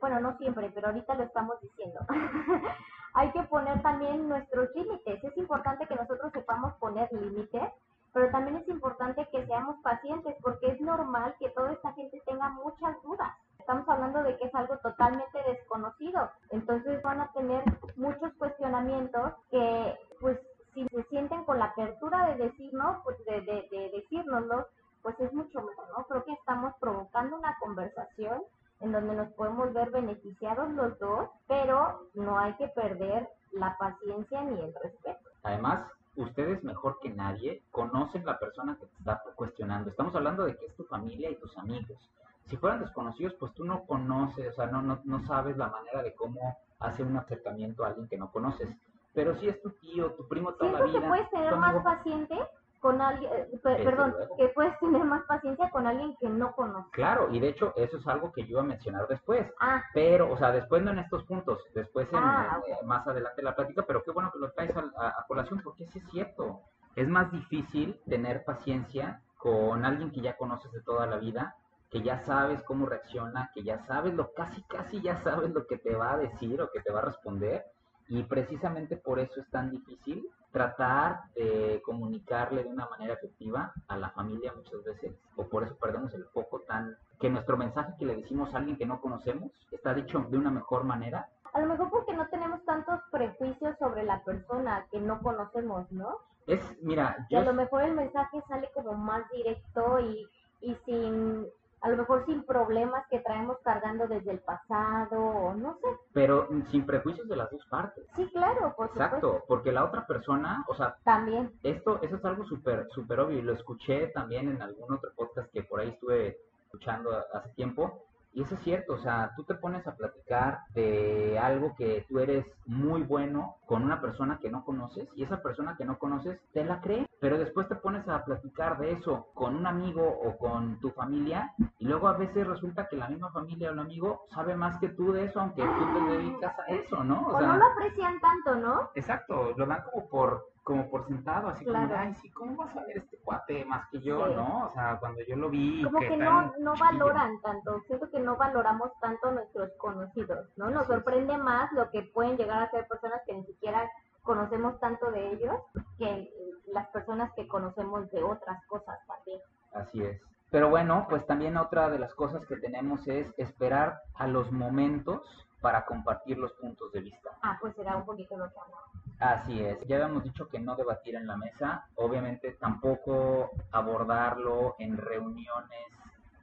[0.00, 2.00] bueno, no siempre, pero ahorita lo estamos diciendo.
[3.14, 5.22] hay que poner también nuestros límites.
[5.22, 7.72] Es importante que nosotros sepamos poner límites,
[8.12, 12.48] pero también es importante que seamos pacientes porque es normal que toda esta gente tenga
[12.50, 13.32] muchas dudas.
[13.58, 16.30] Estamos hablando de que es algo totalmente desconocido.
[16.50, 17.64] Entonces van a tener
[17.96, 20.38] muchos cuestionamientos que, pues,
[20.74, 24.66] si se sienten con la apertura de decirnos, pues, de, de, de decírnoslo,
[25.02, 26.04] pues es mucho mejor, ¿no?
[26.04, 28.42] Creo que estamos provocando una conversación
[28.80, 34.42] en donde nos podemos ver beneficiados los dos, pero no hay que perder la paciencia
[34.42, 35.30] ni el respeto.
[35.44, 39.90] Además, ustedes mejor que nadie conocen la persona que te está cuestionando.
[39.90, 41.98] Estamos hablando de que es tu familia y tus amigos.
[42.46, 46.02] Si fueran desconocidos, pues tú no conoces, o sea, no, no, no sabes la manera
[46.02, 48.68] de cómo hace un acercamiento a alguien que no conoces.
[49.16, 51.84] Pero si es tu tío, tu primo la Siento que vida, puedes tener más amigo,
[51.84, 52.36] paciente
[52.80, 56.92] con alguien, eh, Desde perdón, que puedes tener más paciencia con alguien que no conoces.
[56.92, 59.46] Claro, y de hecho eso es algo que yo iba a mencionar después.
[59.60, 63.42] Ah, Pero, o sea, después no en estos puntos, después en, Ah, eh, más adelante
[63.42, 66.10] la plática, pero qué bueno que lo traes a, a- a colación porque sí es
[66.12, 66.60] cierto.
[66.96, 71.56] Es más difícil tener paciencia con alguien que ya conoces de toda la vida,
[71.90, 75.78] que ya sabes cómo reacciona, que ya sabes lo, casi casi ya sabes lo que
[75.78, 77.64] te va a decir o que te va a responder.
[78.08, 83.96] Y precisamente por eso es tan difícil tratar de comunicarle de una manera efectiva a
[83.96, 88.06] la familia muchas veces, o por eso perdemos el foco tan, que nuestro mensaje que
[88.06, 91.28] le decimos a alguien que no conocemos está dicho de una mejor manera.
[91.52, 96.18] a lo mejor porque no tenemos tantos prejuicios sobre la persona que no conocemos, ¿no?
[96.46, 100.28] Es, mira, Y a lo mejor el mensaje sale como más directo y,
[100.60, 101.46] y sin,
[101.86, 105.86] a lo mejor sin problemas que traemos cargando desde el pasado, o no sé.
[106.12, 108.04] pero sin prejuicios de las dos partes.
[108.16, 109.04] Sí, claro, por supuesto.
[109.04, 111.52] Exacto, porque la otra persona, o sea, También.
[111.62, 115.48] esto, eso es algo súper, súper obvio y lo escuché también en algún otro podcast
[115.52, 118.05] que por ahí estuve escuchando hace tiempo.
[118.36, 122.18] Y eso es cierto, o sea, tú te pones a platicar de algo que tú
[122.18, 126.38] eres muy bueno con una persona que no conoces y esa persona que no conoces
[126.52, 130.36] te la cree, pero después te pones a platicar de eso con un amigo o
[130.36, 134.26] con tu familia y luego a veces resulta que la misma familia o el amigo
[134.28, 137.28] sabe más que tú de eso, aunque tú te dedicas a eso, ¿no?
[137.28, 138.90] O no lo aprecian tanto, ¿no?
[138.96, 141.94] Exacto, lo dan como por como por sentado, así como, Claro.
[141.96, 144.34] ay, sí, ¿cómo vas a ver este cuate más que yo, Sí.
[144.34, 144.66] no?
[144.66, 146.74] O sea, cuando yo lo vi, Como que no, no chiquillo.
[146.80, 150.68] valoran tanto, siento que no valoramos tanto a nuestros conocidos, ¿no?
[150.70, 153.88] Nos sorprende más lo que pueden llegar a ser personas que ni siquiera
[154.22, 155.54] conocemos tanto de ellos
[155.98, 156.32] que
[156.72, 159.40] las personas que conocemos de otras cosas también.
[159.72, 160.20] Así es.
[160.50, 165.46] Pero bueno, pues también otra de las cosas que tenemos es esperar a los momentos
[165.60, 167.30] para compartir los puntos de vista.
[167.42, 168.95] Ah, pues será un poquito lo que hablamos.
[169.18, 174.96] Así es, ya habíamos dicho que no debatir en la mesa, obviamente tampoco abordarlo en
[174.96, 175.86] reuniones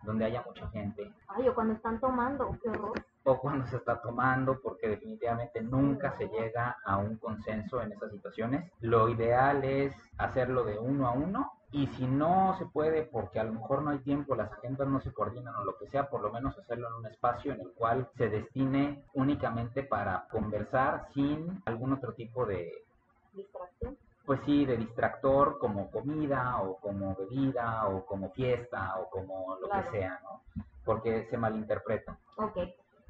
[0.04, 3.06] donde haya mucha gente Ay, o cuando están tomando, qué horror.
[3.24, 8.12] o cuando se está tomando, porque definitivamente nunca se llega a un consenso en esas
[8.12, 8.70] situaciones.
[8.82, 13.44] Lo ideal es hacerlo de uno a uno y si no se puede porque a
[13.46, 16.22] lo mejor no hay tiempo, las agendas no se coordinan o lo que sea, por
[16.22, 21.62] lo menos hacerlo en un espacio en el cual se destine únicamente para conversar sin
[21.66, 22.72] algún otro tipo de,
[23.34, 23.98] Distracción.
[24.26, 29.68] pues sí, de distractor como comida o como bebida o como fiesta o como lo
[29.68, 29.92] Claro.
[29.92, 30.42] que sea, ¿no?
[30.86, 32.18] Porque se malinterpreta.
[32.38, 32.58] Ok.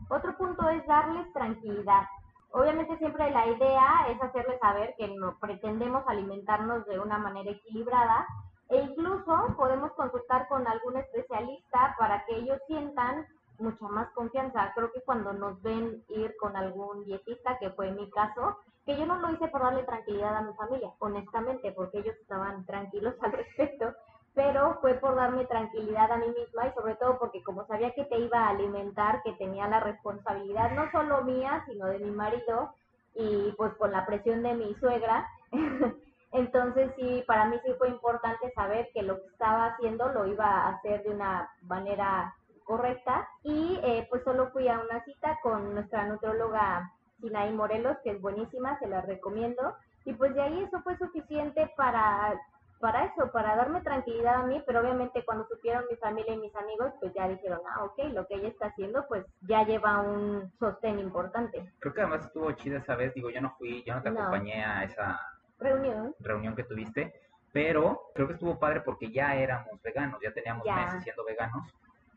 [0.09, 2.03] Otro punto es darles tranquilidad.
[2.51, 8.25] Obviamente siempre la idea es hacerles saber que no pretendemos alimentarnos de una manera equilibrada
[8.69, 13.27] e incluso podemos consultar con algún especialista para que ellos sientan
[13.59, 14.71] mucha más confianza.
[14.75, 19.05] Creo que cuando nos ven ir con algún dietista, que fue mi caso, que yo
[19.05, 23.31] no lo hice por darle tranquilidad a mi familia, honestamente, porque ellos estaban tranquilos al
[23.31, 23.93] respecto,
[24.33, 28.05] pero fue por darme tranquilidad a mí misma y sobre todo porque como sabía que
[28.05, 32.73] te iba a alimentar, que tenía la responsabilidad no solo mía, sino de mi marido
[33.15, 35.27] y pues con la presión de mi suegra,
[36.33, 40.45] entonces sí, para mí sí fue importante saber que lo que estaba haciendo lo iba
[40.45, 45.75] a hacer de una manera correcta y eh, pues solo fui a una cita con
[45.75, 49.75] nuestra nutróloga Sinaí Morelos, que es buenísima, se la recomiendo
[50.05, 52.35] y pues de ahí eso fue suficiente para
[52.79, 56.55] para eso, para darme tranquilidad a mí, pero obviamente cuando supieron mi familia y mis
[56.55, 60.51] amigos, pues ya dijeron, ah, ok, lo que ella está haciendo, pues ya lleva un
[60.59, 61.71] sostén importante.
[61.79, 64.21] Creo que además estuvo chida esa vez, digo, yo no fui, yo no te No.
[64.21, 65.19] acompañé a esa
[65.59, 67.13] Reunión, reunión que tuviste,
[67.51, 70.75] pero creo que estuvo padre porque ya éramos veganos, ya teníamos Ya.
[70.75, 71.67] meses siendo veganos.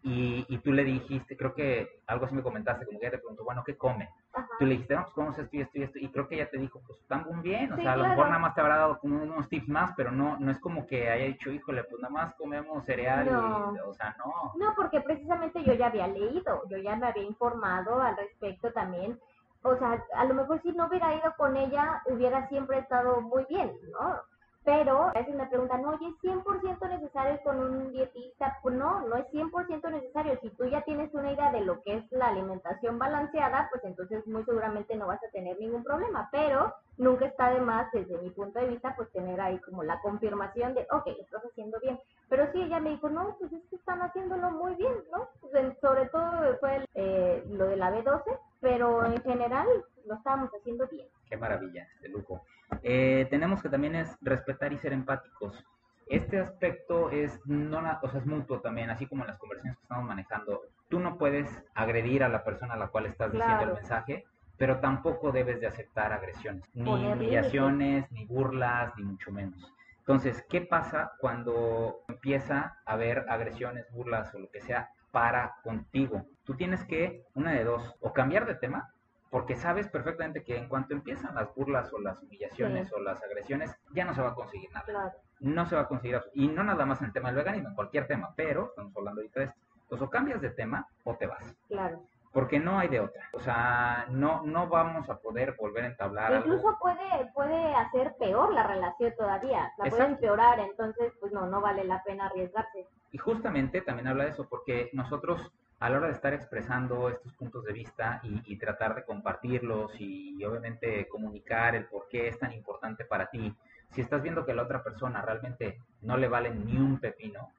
[0.03, 3.19] Y, y tú le dijiste, creo que algo así me comentaste, como que ella te
[3.19, 4.09] preguntó, bueno, ¿qué come?
[4.35, 4.49] ajá.
[4.59, 5.99] Tú le dijiste, vamos, comemos esto y esto y esto.
[5.99, 7.73] Y creo que ella te dijo, pues están muy bien.
[7.73, 8.15] O Sí, sea, a lo claro.
[8.17, 10.87] mejor nada más te habrá dado como unos tips más, pero no no es como
[10.87, 13.27] que haya dicho, híjole, pues nada más comemos cereal.
[13.27, 13.75] No.
[13.75, 14.53] Y, o sea, no.
[14.57, 19.19] No, porque precisamente yo ya había leído, yo ya me había informado al respecto también.
[19.63, 23.45] O sea, a lo mejor si no hubiera ido con ella, hubiera siempre estado muy
[23.49, 24.23] bien, ¿no?
[24.67, 28.59] Pero a veces me preguntan, oye, ¿es 100% necesario con un dietista?
[28.65, 30.37] Pues no, no es 100% necesario.
[30.43, 34.27] Si tú ya tienes una idea de lo que es la alimentación balanceada, pues entonces
[34.27, 36.29] muy seguramente no vas a tener ningún problema.
[36.33, 40.01] Pero nunca está de más, desde mi punto de vista, pues tener ahí como la
[40.01, 42.01] confirmación de, ok, lo estás haciendo bien.
[42.29, 45.29] Pero sí, ella me dijo, no, pues es que están haciéndolo muy bien, ¿no?
[45.41, 49.69] Pues, sobre todo fue eh, lo de la B12, pero en general
[50.07, 51.07] lo estábamos haciendo bien.
[51.29, 52.45] Qué maravilla, de lujo.
[52.83, 55.65] Eh, tenemos que también es respetar y ser empáticos.
[56.07, 59.83] Este aspecto es, no, o sea, es mutuo también, así como en las conversaciones que
[59.83, 60.63] estamos manejando.
[60.89, 64.25] Tú no puedes agredir a la persona a la cual estás diciendo el mensaje,
[64.57, 69.73] pero tampoco debes de aceptar agresiones, ni humillaciones, ni burlas, ni mucho menos.
[69.99, 76.25] Entonces, ¿qué pasa cuando empieza a haber agresiones, burlas o lo que sea para contigo?
[76.45, 78.95] Tú tienes que, una de dos, o cambiar de tema,
[79.31, 82.95] porque sabes perfectamente que en cuanto empiezan las burlas o las humillaciones Sí.
[82.97, 84.85] o las agresiones, ya no se va a conseguir nada.
[84.87, 85.13] Claro.
[85.41, 87.75] No se va a conseguir, y no nada más en el tema del veganismo, en
[87.75, 89.61] cualquier tema, pero estamos hablando ahorita de esto.
[89.83, 92.03] Entonces, o cambias de tema o te vas, Claro.
[92.33, 93.29] porque no hay de otra.
[93.35, 96.33] O sea, no, no vamos a poder volver a entablar.
[96.37, 101.61] Incluso puede, puede hacer peor la relación todavía, la puede empeorar, entonces pues no, no
[101.61, 102.87] vale la pena arriesgarse.
[103.13, 107.33] Y justamente también habla de eso, porque nosotros a la hora de estar expresando estos
[107.35, 112.39] puntos de vista y, y tratar de compartirlos y, obviamente comunicar el por qué es
[112.39, 113.55] tan importante para ti,
[113.91, 117.51] si estás viendo que a la otra persona realmente no le vale ni un pepino,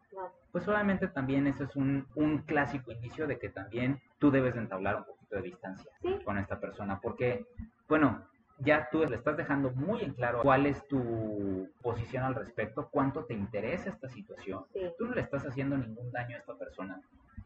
[0.51, 4.61] pues obviamente también eso es un, un clásico indicio de que también tú debes de
[4.61, 6.19] entablar un poquito de distancia Sí.
[6.25, 7.45] con esta persona, porque,
[7.87, 8.23] bueno,
[8.59, 13.25] ya tú le estás dejando muy en claro cuál es tu posición al respecto, cuánto
[13.25, 14.81] te interesa esta situación Sí.
[14.97, 16.99] tú no le estás haciendo ningún daño a esta persona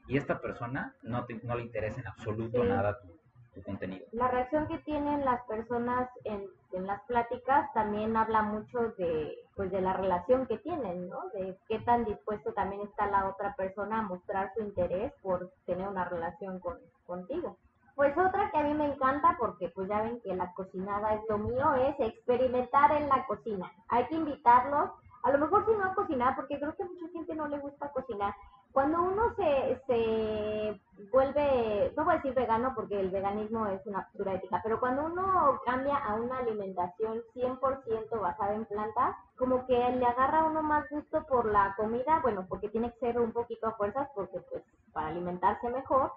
[0.08, 4.06] y esta persona no, te- no le interesa en absoluto nada tu, contenido.
[4.14, 9.72] La reacción que tienen las personas en, en las pláticas también habla mucho de pues
[9.72, 11.20] de la relación que tienen, ¿no?
[11.34, 15.88] De qué tan dispuesto también está la otra persona a mostrar su interés por tener
[15.88, 17.58] una relación con, contigo.
[17.95, 21.22] Pues otra que a mí me encanta porque pues ya ven que la cocinada es
[21.30, 23.72] lo mío es experimentar en la cocina.
[23.89, 24.91] Hay que invitarlos,
[25.24, 27.91] a lo mejor si no a cocinar, porque creo que mucha gente no le gusta
[27.91, 28.34] cocinar.
[28.74, 34.05] Cuando uno se, se vuelve, no voy a decir vegano porque el veganismo es una
[34.05, 39.74] postura ética, pero cuando uno cambia a una alimentación 100% basada en plantas, como que
[39.74, 43.34] le agarra a uno más gusto por la comida, bueno, porque tiene que ser un
[43.34, 44.63] poquito a fuerzas, porque pues
[44.93, 46.11] para alimentarse mejor,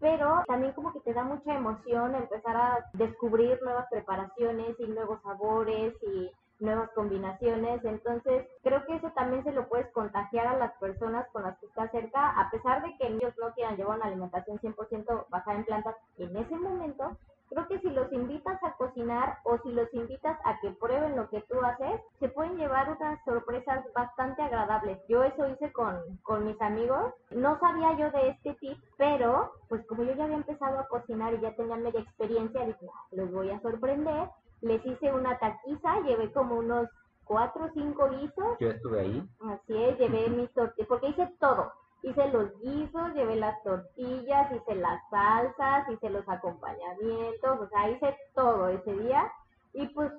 [0.00, 5.20] pero también como que te da mucha emoción empezar a descubrir nuevas preparaciones y nuevos
[5.22, 10.72] sabores y nuevas combinaciones, entonces creo que eso también se lo puedes contagiar a las
[10.78, 14.06] personas con las que estás cerca, a pesar de que ellos no quieran llevar una
[14.08, 17.16] alimentación 100% basada en plantas en ese momento,
[17.50, 21.28] creo que si los invitas a cocinar o si los invitas a que prueben lo
[21.30, 25.00] que tú haces, se pueden llevar unas sorpresas bastante agradables.
[25.08, 29.86] Yo eso hice con, con mis amigos, no sabía yo de este tip, pero pues
[29.88, 33.32] como yo ya había empezado a cocinar y ya tenía media experiencia, dije, "Ah, los
[33.32, 34.30] voy a sorprender.
[34.62, 36.88] Les hice una taquiza, llevé como unos
[37.24, 41.72] cuatro o cinco guisos Yo estuve ahí, Así es, llevé mis tortillas, porque hice todo.
[42.02, 48.16] Hice los guisos, llevé las tortillas, hice las salsas, hice los acompañamientos, o sea, hice
[48.34, 49.30] todo ese día.
[49.74, 50.10] Y pues,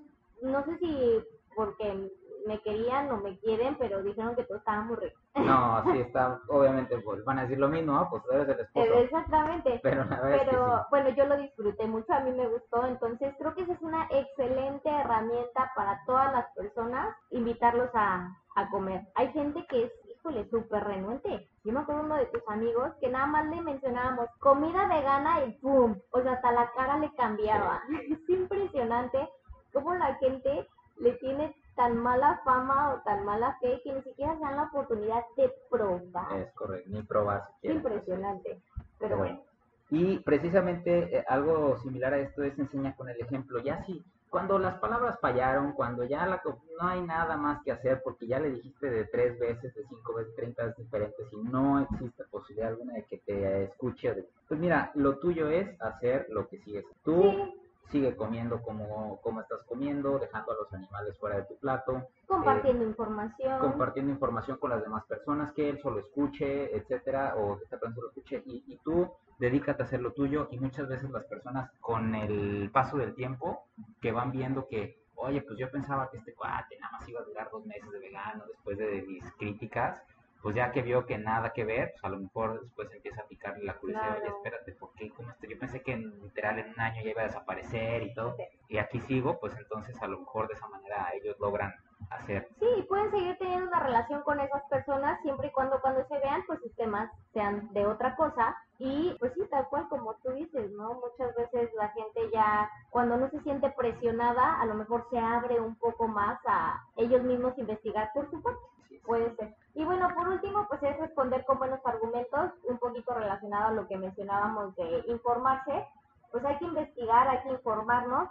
[0.41, 1.23] no sé si
[1.55, 2.11] porque
[2.47, 5.19] me querían o me quieren, pero dijeron que todo estaba muy rico.
[5.35, 8.09] no, sí está, obviamente pues, van a decir lo mismo, ¿no?
[8.09, 9.79] pues tú eres el esposo, Exactamente.
[9.83, 10.83] pero la verdad es que Pero sí.
[10.89, 14.07] bueno, yo lo disfruté mucho, a mí me gustó, entonces creo que esa es una
[14.11, 19.01] excelente herramienta para todas las personas, invitarlos a, a comer.
[19.15, 21.47] Hay gente que es, híjole, súper renuente.
[21.63, 25.51] Yo me acuerdo uno de tus amigos que nada más le mencionábamos comida vegana y
[25.59, 25.95] ¡pum!
[26.11, 27.81] O sea, hasta la cara le cambiaba.
[28.09, 29.29] Es impresionante
[29.73, 30.67] cómo la gente
[30.97, 34.63] le tiene tan mala fama o tan mala fe que ni siquiera se dan la
[34.63, 36.39] oportunidad de probar.
[36.39, 37.75] Es correcto, ni probar siquiera.
[37.75, 38.61] impresionante.
[38.99, 39.41] Pero bueno.
[39.89, 43.59] Y precisamente eh, algo similar a esto es enseña con el ejemplo.
[43.59, 46.41] Ya si Cuando las palabras fallaron, cuando ya la,
[46.81, 50.13] no hay nada más que hacer porque ya le dijiste de tres veces, de cinco
[50.13, 54.25] veces, treinta veces diferentes y no existe posibilidad alguna de que te escuche.
[54.47, 56.85] Pues mira, lo tuyo es hacer lo que sigues.
[57.03, 57.60] Tú Sí.
[57.91, 62.85] Sigue comiendo como, como estás comiendo, dejando a los animales fuera de tu plato, Compartiendo
[62.85, 63.59] información.
[63.59, 67.95] compartiendo información con las demás personas, que él solo escuche, etcétera, o que esta persona
[67.95, 71.71] solo escuche, y, y tú dedícate a hacer lo tuyo, y muchas veces las personas
[71.81, 73.65] con el paso del tiempo,
[74.01, 77.25] que van viendo que, oye, pues yo pensaba que este cuate nada más iba a
[77.25, 80.01] durar dos meses de vegano después de mis críticas,
[80.41, 83.27] pues ya que vio que nada que ver, pues a lo mejor después empieza a
[83.27, 84.37] picarle la curiosidad, oye, Claro.
[84.37, 85.09] espérate, ¿por qué?
[85.11, 85.47] ¿Cómo esto?
[85.47, 88.43] Yo pensé que en, literal en un año ya iba a desaparecer y todo, Sí.
[88.69, 91.73] y aquí sigo, pues entonces a lo mejor de esa manera ellos logran
[92.09, 96.17] hacer Sí, pueden seguir teniendo una relación con esas personas siempre y cuando cuando se
[96.19, 98.55] vean, pues sus temas sean de otra cosa.
[98.79, 100.95] Y pues sí, tal cual como tú dices, ¿no?
[100.95, 105.59] Muchas veces la gente ya, cuando no se siente presionada, a lo mejor se abre
[105.59, 108.61] un poco más a ellos mismos investigar por su cuenta.
[109.05, 109.55] Puede ser.
[109.75, 113.87] Y bueno, por último, pues es responder con buenos argumentos, un poquito relacionado a lo
[113.87, 115.87] que mencionábamos de informarse.
[116.31, 118.29] Pues hay que investigar, hay que informarnos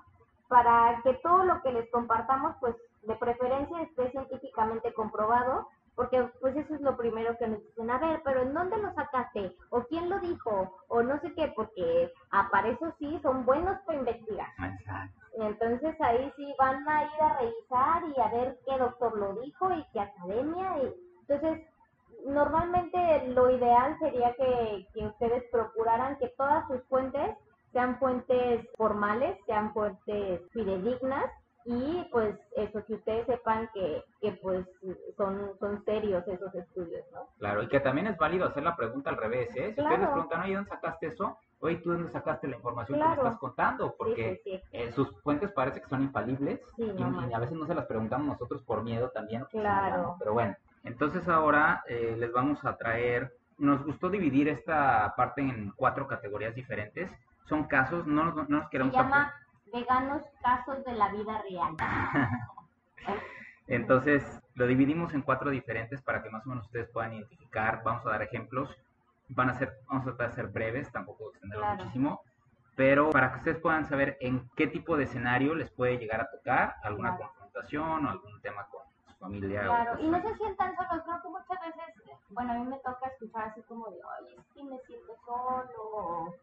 [0.49, 6.57] para que todo lo que les compartamos, pues de preferencia esté científicamente comprobado, porque pues
[6.57, 9.57] eso es lo primero que nos dicen, a ver, pero ¿en dónde lo sacaste?
[9.71, 10.75] ¿O quién lo dijo?
[10.89, 12.13] O no sé qué, porque
[12.51, 14.49] para eso sí son buenos para investigar.
[14.59, 15.21] Exacto.
[15.35, 19.73] Entonces ahí sí van a ir a revisar y a ver qué doctor lo dijo
[19.73, 20.79] y qué academia.
[20.85, 21.10] Y...
[21.31, 21.67] Entonces,
[22.27, 27.37] normalmente lo ideal sería que, que ustedes procuraran que todas sus fuentes
[27.73, 31.31] sean fuentes formales, sean fuentes fidedignas
[31.65, 34.67] y pues eso, que ustedes sepan que, que pues
[35.17, 37.29] son, son serios esos estudios, ¿no?
[37.39, 39.75] Claro, y que también es válido hacer la pregunta al revés, ¿eh?
[39.75, 41.37] Si ustedes preguntan, oye, ¿dónde sacaste eso?
[41.61, 43.95] Oye, ¿tú dónde sacaste la información que me estás contando?
[43.97, 44.63] Porque sí, sí.
[44.73, 47.35] eh, sus fuentes parece que son infalibles y, no y manches.
[47.35, 49.43] a veces no se las preguntamos nosotros por miedo también.
[49.43, 50.03] pues, Claro.
[50.03, 50.17] ¿no?
[50.19, 55.71] Pero bueno, entonces ahora eh, les vamos a traer, nos gustó dividir esta parte en
[55.77, 57.11] cuatro categorías diferentes.
[57.47, 58.95] Son casos, no, nos- no nos Se queremos...
[58.95, 59.35] llama
[59.73, 61.77] Veganos Casos de la Vida Real.
[63.67, 67.83] Entonces, lo dividimos en cuatro diferentes para que más o menos ustedes puedan identificar.
[67.85, 68.69] Vamos a dar ejemplos.
[69.29, 71.79] Van a ser, vamos a tratar de ser breves, tampoco extenderlo Claro.
[71.79, 72.23] muchísimo.
[72.75, 76.31] Pero para que ustedes puedan saber en qué tipo de escenario les puede llegar a
[76.31, 78.83] tocar alguna confrontación o algún tema con
[79.21, 79.63] familia.
[79.63, 83.09] Claro, y no se sientan solos, creo que muchas veces, bueno, a mí me toca
[83.09, 86.35] escuchar así como de, oye, es que me siento solo, o,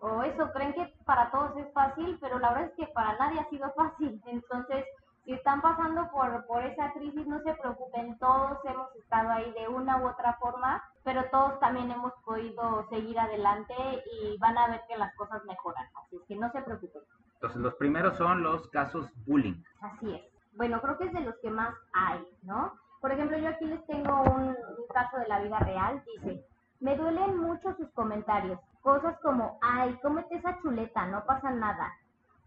[0.00, 3.40] o eso, creen que para todos es fácil, pero la verdad es que para nadie
[3.40, 4.84] ha sido fácil, entonces,
[5.24, 9.66] si están pasando por, por esa crisis, no se preocupen, todos hemos estado ahí de
[9.66, 13.74] una u otra forma, pero todos también hemos podido seguir adelante
[14.20, 17.02] y van a ver que las cosas mejoran, así es que no se preocupen.
[17.34, 19.60] Entonces, los primeros son los casos bullying.
[19.80, 20.35] Así es.
[20.56, 22.72] Bueno, creo que es de los que más hay, ¿no?
[23.00, 26.02] Por ejemplo, yo aquí les tengo un, un caso de la vida real.
[26.06, 26.44] Dice,
[26.80, 28.58] me duelen mucho sus comentarios.
[28.80, 31.92] Cosas como, ay, cómete esa chuleta, no pasa nada.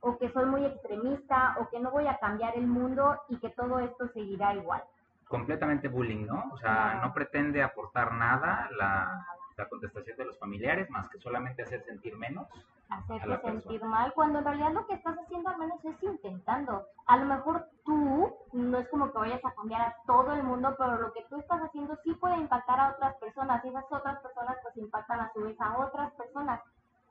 [0.02, 3.50] O que soy muy extremista, o que no voy a cambiar el mundo y que
[3.50, 4.84] todo esto seguirá igual.
[5.28, 6.46] Completamente bullying, ¿no?
[6.52, 9.26] O sea, no pretende aportar nada la,
[9.60, 12.48] la contestación de los familiares, más que solamente hacer sentir menos.
[12.90, 13.86] A hacerte la sentir persona.
[13.92, 16.86] mal, cuando en realidad lo que estás haciendo al menos es intentando.
[17.06, 20.74] A lo mejor tú, no es como que vayas a cambiar a todo el mundo,
[20.78, 24.20] pero lo que tú estás haciendo sí puede impactar a otras personas y esas otras
[24.22, 26.62] personas pues impactan a su vez a otras personas.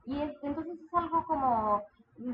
[0.06, 1.82] Y es- entonces es algo como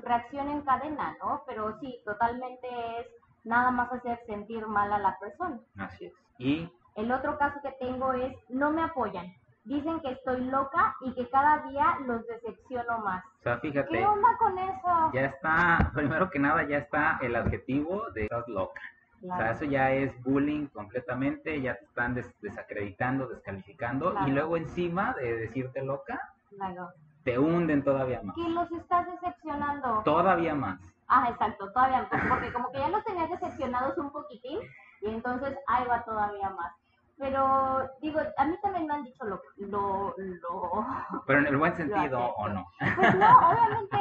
[0.02, 1.42] reacción en cadena, ¿no?
[1.46, 2.66] Pero sí, totalmente
[3.00, 3.06] es
[3.44, 5.58] nada más hacer sentir mal a la persona.
[5.78, 6.12] Así es.
[6.38, 9.26] Y El otro caso que tengo es no me apoyan.
[9.64, 13.24] Dicen que estoy loca y que cada día los decepciono más.
[13.40, 15.10] O sea, fíjate, ¿Qué onda con eso?
[15.14, 18.80] ya está, primero que nada, ya está el adjetivo de estás loca.
[19.22, 24.28] O sea, eso ya es bullying completamente, ya te están des- desacreditando, descalificando, Claro.
[24.28, 26.90] y luego encima de decirte loca, Claro.
[27.24, 28.34] te hunden todavía más.
[28.36, 30.02] Que los estás decepcionando.
[30.04, 30.78] Todavía más.
[31.08, 32.22] Ah, exacto, todavía más.
[32.28, 34.60] Porque como que ya los tenías decepcionados un poquitín
[35.00, 36.72] y entonces ahí va todavía más.
[37.16, 40.86] Pero digo, a mí también me han dicho lo, lo, lo,
[41.26, 42.34] Pero en el buen sentido.
[42.36, 42.66] ¿o no?
[42.96, 43.96] Pues no, obviamente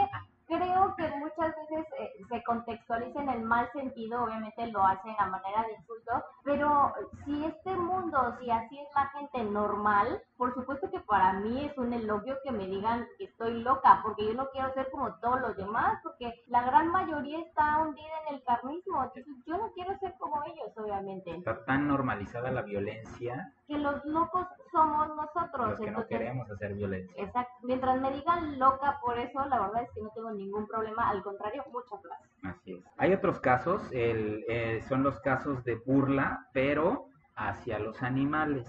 [0.58, 5.28] creo que muchas veces eh, se contextualiza en el mal sentido, obviamente lo hacen a
[5.28, 6.94] manera de insulto, pero
[7.26, 11.78] si este mundo, si así es la gente normal, por supuesto que para mí es
[11.78, 15.42] un elogio que me digan que estoy loca, porque yo no quiero ser como todos
[15.42, 19.98] los demás, porque la gran mayoría está hundida en el carnismo, entonces yo no quiero
[20.00, 21.36] ser como ellos, obviamente.
[21.36, 25.70] Está tan normalizada la violencia Que los locos somos nosotros.
[25.70, 27.24] Los que no entonces, queremos hacer violencia.
[27.24, 27.54] Exacto.
[27.64, 31.10] Mientras me digan loca por eso, la verdad es que no tengo ningún problema.
[31.10, 32.30] Al contrario, muchas gracias.
[32.44, 32.86] Así es.
[32.98, 38.68] Hay otros casos, el, eh, son los casos de burla, pero hacia los animales,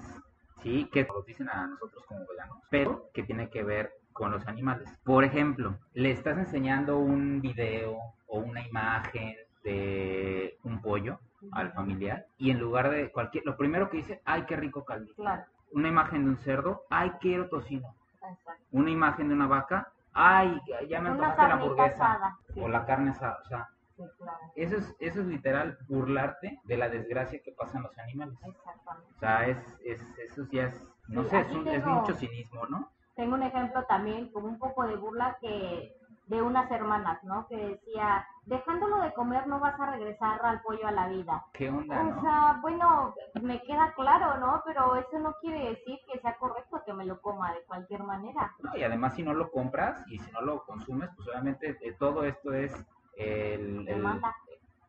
[0.63, 0.89] ¿sí?
[0.91, 4.89] Que nos dicen a nosotros como veganos, pero que tiene que ver con los animales.
[5.05, 11.19] Por ejemplo, le estás enseñando un video o una imagen de un pollo
[11.53, 15.17] al familiar y en lugar de cualquier, lo primero que dice, ay, qué rico caldito.
[15.17, 15.43] Claro.
[15.73, 17.95] Una imagen de un cerdo, ay, quiero tocino.
[18.15, 18.63] Exacto.
[18.73, 22.37] Una imagen de una vaca, ay, ya me antojaste la hamburguesa.
[22.55, 24.39] Sí, o la carne asada, o sea, sí, claro.
[24.55, 28.39] eso es, eso es literal burlarte de la desgracia que pasan los animales.
[28.45, 29.11] Exactamente.
[29.17, 32.67] O sea, es, es, eso ya es, no Sí, sé, es, un- es mucho cinismo,
[32.67, 32.91] ¿no?
[33.17, 35.95] Tengo un ejemplo también como un poco de burla que
[36.27, 37.47] de unas hermanas, ¿no?
[37.49, 41.45] Que decía, dejándolo de comer no vas a regresar al pollo a la vida.
[41.55, 42.23] ¿Qué onda, O no?
[42.23, 44.63] sea, bueno, me queda claro, ¿no?
[44.67, 48.53] Pero eso no quiere decir que sea correcto que me lo coma de cualquier manera.
[48.63, 51.95] No, y además si no lo compras y si no lo consumes, pues obviamente eh,
[51.99, 52.73] todo esto es
[53.19, 54.35] el, el- Demanda.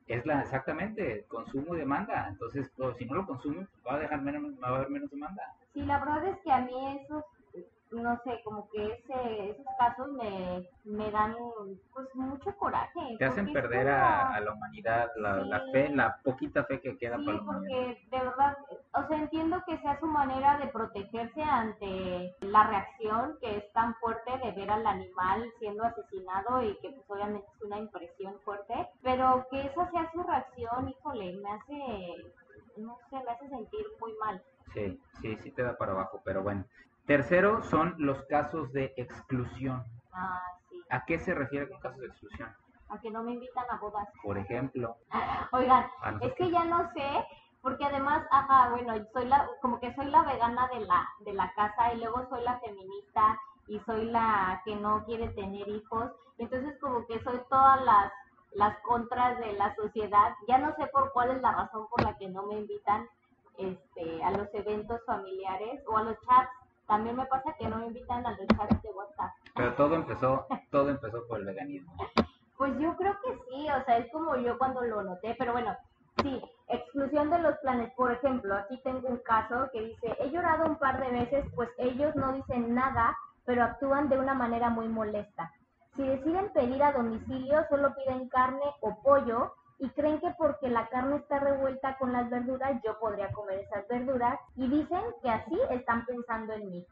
[0.07, 2.27] es la exactamente consumo y demanda.
[2.29, 5.09] Entonces, pues, si no lo consumes, pues, va a dejar menos, va a haber menos
[5.11, 5.43] demanda.
[5.73, 7.23] Sí, la verdad es que a mí esos,
[7.91, 11.36] no sé, como que ese, esos casos me, me dan
[11.93, 13.01] pues mucho coraje.
[13.17, 17.17] Te hacen perder a, como- a la humanidad, la, fe, la poquita fe que queda
[17.17, 17.77] Sí, para la humanidad.
[17.77, 18.57] porque de verdad,
[18.95, 23.95] o sea, entiendo que sea su manera de protegerse ante la reacción que es tan
[23.95, 28.89] fuerte de ver al animal siendo asesinado y que pues obviamente es una impresión fuerte,
[29.03, 32.33] pero que esa sea su reacción, híjole, me hace,
[32.77, 34.43] no sé, me hace sentir muy mal.
[34.73, 36.65] Sí, sí, sí te da para abajo, pero bueno.
[37.06, 39.84] Tercero son los casos de exclusión.
[40.12, 42.49] Ah, sí, ¿A qué se refiere con casos de exclusión?
[42.89, 44.08] a que no me invitan a bodas.
[44.24, 44.95] Por ejemplo,
[45.51, 45.86] Oigan,
[46.22, 47.26] es que ya no sé,
[47.62, 51.51] porque además, ajá, bueno, soy la, como que soy la vegana de la, de la
[51.53, 56.78] casa y luego soy la feminista y soy la que no quiere tener hijos, entonces
[56.80, 58.12] como que soy todas las,
[58.53, 62.16] las contras de la sociedad, ya no sé por cuál es la razón por la
[62.18, 63.10] que no me invitan
[63.58, 66.51] este, a los eventos familiares o a los chats,
[66.88, 69.31] también me pasa que no me invitan a los chats de WhatsApp.
[69.55, 71.93] pero todo empezó, todo empezó por el veganismo.
[72.57, 75.75] Pues yo creo que sí, o sea, es como yo cuando lo noté, pero bueno,
[76.23, 77.91] sí, exclusión de los planes.
[77.95, 81.69] Por ejemplo, aquí tengo un caso que dice, he llorado un par de veces, pues
[81.77, 85.51] ellos no dicen nada, pero actúan de una manera muy molesta.
[85.95, 90.88] Si deciden pedir a domicilio, solo piden carne o pollo y creen que porque la
[90.89, 95.57] carne está revuelta con las verduras, yo podría comer esas verduras y dicen que así
[95.69, 96.86] están pensando en mí.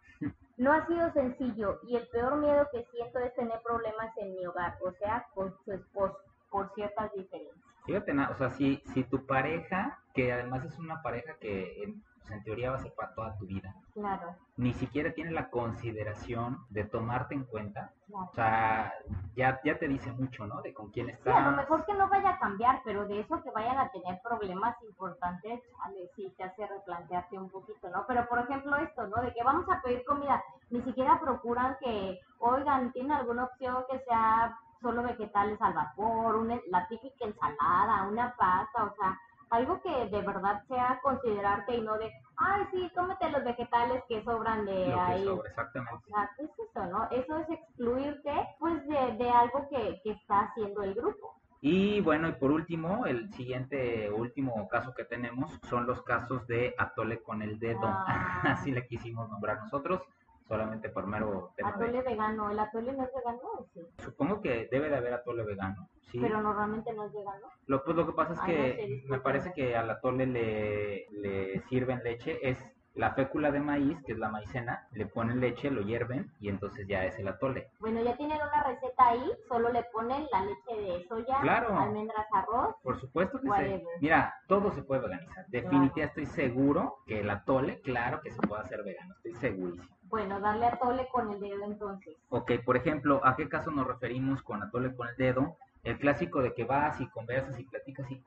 [0.57, 4.45] No ha sido sencillo y el peor miedo que siento es tener problemas en mi
[4.45, 6.17] hogar, o sea, con su esposo,
[6.49, 7.63] por ciertas diferencias.
[7.85, 11.93] Fíjate, o sea, si, si tu pareja, que además es una pareja que
[12.23, 15.49] pues, en teoría va a ser para toda tu vida, Claro, ni siquiera tiene la
[15.49, 18.29] consideración de tomarte en cuenta, claro.
[18.31, 18.93] o sea,
[19.35, 20.61] ya, ya te dice mucho, ¿no?
[20.61, 21.35] De con quién Sí, estás.
[21.35, 24.19] a lo mejor que no vaya a cambiar, pero de eso que vayan a tener
[24.23, 28.05] problemas importantes, chale, sí te hace replantearte un poquito, ¿no?
[28.07, 29.21] Pero por ejemplo esto, ¿no?
[29.21, 33.99] De que vamos a pedir comida, ni siquiera procuran que, oigan, ¿tienen alguna opción que
[33.99, 39.17] sea solo vegetales al vapor, una, la típica ensalada, una pasta, o sea,
[39.53, 44.23] algo que de verdad sea considerarte y no de, ay, sí, cómete los vegetales que
[44.23, 45.23] sobran de Lo que ahí.
[45.25, 45.95] sobra, exactamente.
[45.95, 47.07] O sea, ¿qué es eso, no?
[47.11, 51.35] Eso es excluirte, pues, de, de algo que, que está haciendo el grupo.
[51.61, 56.75] Y bueno, y por último, el siguiente último caso que tenemos son los casos de
[56.77, 57.85] atole con el dedo.
[57.85, 58.41] Ah.
[58.43, 60.01] Así le quisimos nombrar nosotros,
[60.47, 63.39] solamente por mero tema de- Atole vegano, ¿el atole no es vegano?
[63.57, 66.19] ¿O Sí, Supongo que debe de haber atole vegano, sí.
[66.19, 67.47] pero normalmente no es vegano.
[67.67, 70.25] Lo, pues lo que pasa es Ay, que no sé, me parece que al atole
[70.27, 72.57] le, le sirven leche, es
[72.95, 76.85] la fécula de maíz, que es la maicena, le ponen leche, lo hierven y entonces
[76.87, 77.69] ya es el atole.
[77.79, 81.75] Bueno, ya tienen una receta ahí, solo le ponen la leche de soya, Claro.
[81.79, 82.75] almendras, arroz.
[82.83, 83.83] Por supuesto que sí.
[84.01, 85.45] Mira, todo se puede veganizar.
[85.47, 89.95] Definitivamente estoy seguro que el atole, claro que se puede hacer vegano, estoy segurísimo.
[90.09, 92.15] Bueno, darle atole con el dedo entonces.
[92.29, 95.57] Ok, por ejemplo, ¿a qué caso nos referimos con atole con el dedo?
[95.83, 98.23] El clásico de que vas y conversas y platicas y...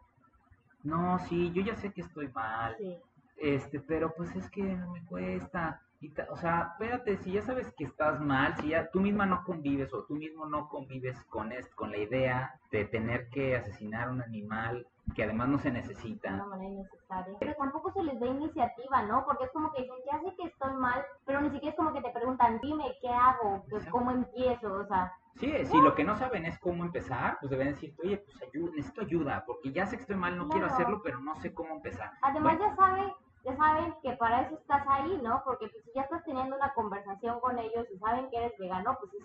[0.83, 2.99] No, sí, yo ya sé que estoy mal, Sí.
[3.39, 5.83] este, pero pues es que no me cuesta.
[6.01, 9.43] Y o sea, espérate, si ya sabes que estás mal, si ya tú misma no
[9.45, 14.11] convives o tú mismo no convives con, con la idea de tener que asesinar a
[14.13, 16.31] un animal que además no se de necesita.
[16.35, 17.37] una manera innecesaria.
[17.41, 19.25] Pero tampoco se les da iniciativa, ¿no?
[19.25, 21.93] Porque es como que dicen, ya sé que estoy mal, pero ni siquiera es como
[21.95, 23.65] que te preguntan, dime, ¿qué hago?
[23.91, 24.73] ¿Cómo empiezo?
[24.75, 28.19] O sea, Sí, si lo que no saben es cómo empezar, pues deben decir, oye,
[28.19, 30.75] pues ayuda, necesito ayuda, porque ya sé que estoy mal, no quiero Claro.
[30.75, 32.11] hacerlo, pero no sé cómo empezar.
[32.23, 33.15] además Bueno, ya sabe
[33.45, 35.43] ya saben que para eso estás ahí, ¿no?
[35.45, 38.97] Porque pues, si ya estás teniendo una conversación con ellos y saben que eres vegano,
[39.01, 39.23] pues es,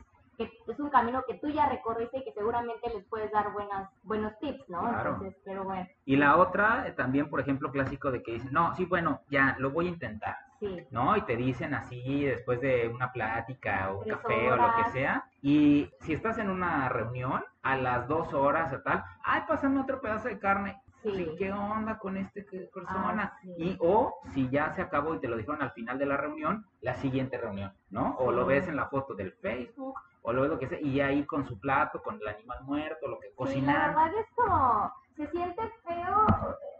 [0.49, 3.89] que es un camino que tú ya recorriste y que seguramente les puedes dar buenas,
[4.03, 4.81] buenos tips, ¿no?
[4.81, 5.11] Claro.
[5.13, 8.75] Entonces, pero bueno, Y la otra, eh, también, por ejemplo, clásico de que dicen, no,
[8.75, 10.35] sí, bueno, ya, lo voy a intentar.
[10.59, 10.85] sí.
[10.91, 11.17] ¿no?
[11.17, 15.25] Y te dicen así después de una plática o un café o lo que sea.
[15.41, 19.99] Y si estás en una reunión, a las dos horas o tal, ay, pásame otro
[20.01, 20.79] pedazo de carne.
[21.03, 21.11] Sí.
[21.15, 23.33] Sí, ¿Qué onda con este que- persona?
[23.33, 23.53] Ah, sí.
[23.57, 26.63] Y o si ya se acabó y te lo dijeron al final de la reunión,
[26.81, 28.15] la siguiente reunión, ¿no?
[28.19, 31.25] O lo ves en la foto del Facebook, o lo lo que sea, y ahí
[31.25, 33.95] con su plato, con el animal muerto, lo que Sí, la cocinan.
[33.95, 36.25] verdad es como, se siente feo,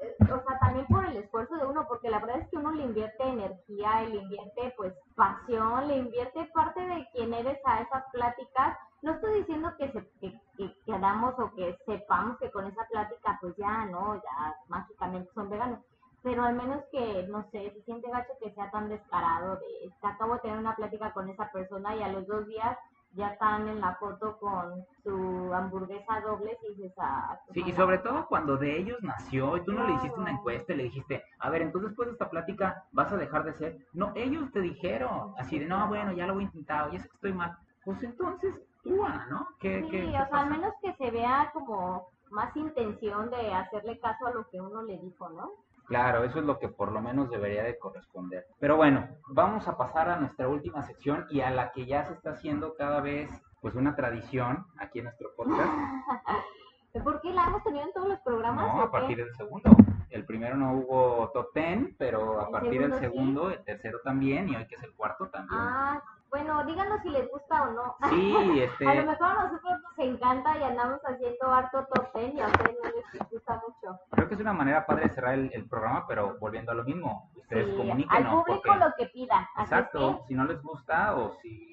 [0.01, 2.71] eh, o sea, también por el esfuerzo de uno, porque la verdad es que uno
[2.71, 8.03] le invierte energía, le invierte pues pasión, le invierte parte de quien eres a esas
[8.11, 8.77] pláticas.
[9.01, 13.37] No estoy diciendo que, se, que, que queramos o que sepamos que con esa plática
[13.41, 15.79] pues ya, no, ya mágicamente son veganos.
[16.23, 20.07] Pero al menos que, no sé, se siente gacho que sea tan descarado de, que
[20.07, 22.77] acabo de tener una plática con esa persona y a los dos días
[23.13, 27.97] ya están en la foto con su hamburguesa doble y dices, pues, Sí, y sobre
[27.99, 31.23] todo cuando de ellos nació y tú no le hiciste una encuesta y le dijiste,
[31.39, 33.77] a ver, entonces después de esta plática vas a dejar de ser.
[33.93, 37.09] No, ellos te dijeron, así de, no, bueno, ya lo voy a intentar, ya sé
[37.09, 37.57] que estoy mal.
[37.83, 39.47] Pues entonces, actúa, ¿no?
[39.59, 40.43] ¿Qué, Sí, qué o sea, pasa?
[40.43, 44.81] al menos que se vea como más intención de hacerle caso a lo que uno
[44.83, 45.51] le dijo, ¿no?
[45.91, 48.47] Claro, eso es lo que por lo menos debería de corresponder.
[48.61, 52.13] Pero bueno, vamos a pasar a nuestra última sección y a la que ya se
[52.13, 53.29] está haciendo cada vez
[53.59, 55.69] pues una tradición aquí en nuestro podcast.
[57.03, 58.73] ¿Por qué la hemos tenido en todos los programas?
[58.73, 59.69] No, a partir del segundo.
[60.11, 63.55] El primero no hubo top ten, pero a ¿El partir del segundo sí?
[63.57, 65.59] el tercero también y hoy que es el cuarto también.
[65.59, 67.95] Ah, bueno, díganos si les gusta o no.
[68.09, 72.37] Sí, A lo este, mejor a nosotros nos encanta y andamos haciendo harto top ten
[72.37, 73.99] y a ustedes no les gusta mucho.
[74.11, 76.83] creo que es una manera padre de cerrar el, el programa, pero volviendo a lo
[76.83, 78.33] mismo, ustedes Sí, al comuníquenos.
[78.43, 79.49] público porque- lo que pida.
[79.59, 81.70] Exacto, es si no les gusta o si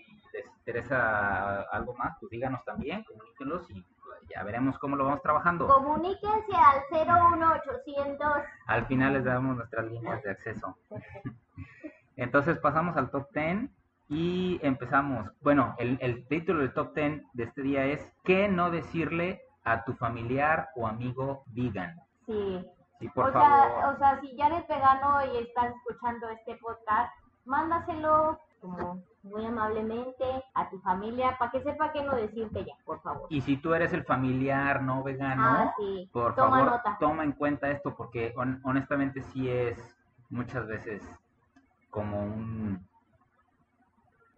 [0.68, 3.84] interesa algo más, pues díganos también, comuníquenlos y
[4.28, 5.66] ya veremos cómo lo vamos trabajando.
[5.66, 8.28] comuníquense al 01800.
[8.66, 10.76] Al final les damos nuestras líneas de acceso.
[12.16, 13.70] Entonces pasamos al top 10
[14.10, 15.30] y empezamos.
[15.40, 19.84] Bueno, el, el título del top 10 de este día es ¿Qué no decirle a
[19.84, 21.98] tu familiar o amigo vegan?
[22.26, 22.66] Sí.
[22.98, 23.48] Sí, por o favor.
[23.48, 27.12] sea, o sea, si ya eres vegano y estás escuchando este podcast,
[27.44, 33.00] mándaselo como muy amablemente a tu familia para que sepa qué no decirte ya, por
[33.02, 33.26] favor.
[33.30, 36.08] Y si tú eres el familiar no vegano, ah, sí.
[36.12, 36.96] Por Toma favor, nota.
[37.00, 39.78] toma en cuenta esto porque hon- honestamente sí es
[40.30, 41.02] muchas veces
[41.90, 42.86] como un...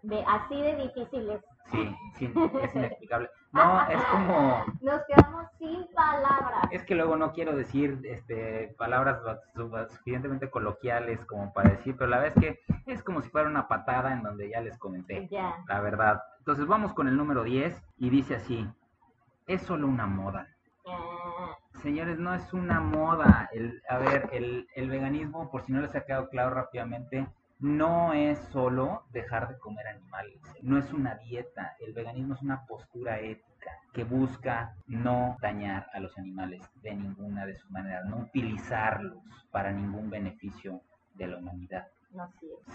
[0.03, 1.43] De, así de difíciles.
[1.71, 3.29] Sí, sí, es inexplicable.
[3.53, 4.65] No, es como...
[4.81, 6.69] Nos quedamos sin palabras.
[6.73, 9.21] Es que luego no quiero decir este, palabras
[9.55, 13.69] suficientemente coloquiales como para decir, pero la verdad es que es como si fuera una
[13.69, 15.55] patada en donde ya les comenté, Ya.
[15.69, 16.23] la verdad.
[16.39, 18.67] Entonces vamos con el número 10 y dice así,
[19.47, 20.49] es solo una moda.
[21.83, 23.49] Señores, no es una moda.
[23.53, 27.27] El, a ver, el, el veganismo, por si no les ha quedado claro rápidamente,
[27.61, 30.41] no es solo dejar de comer animales.
[30.63, 31.77] No es una dieta.
[31.81, 37.47] El veganismo es una postura ética que busca no dañar a los animales de ninguna
[37.47, 40.81] de sus maneras, no utilizarlos para ningún beneficio
[41.15, 42.29] de la humanidad no